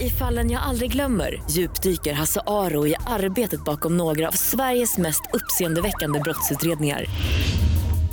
[0.00, 5.22] I fallen jag aldrig glömmer djupdyker Hasse Aro i arbetet bakom några av Sveriges mest
[5.32, 7.04] uppseendeväckande brottsutredningar.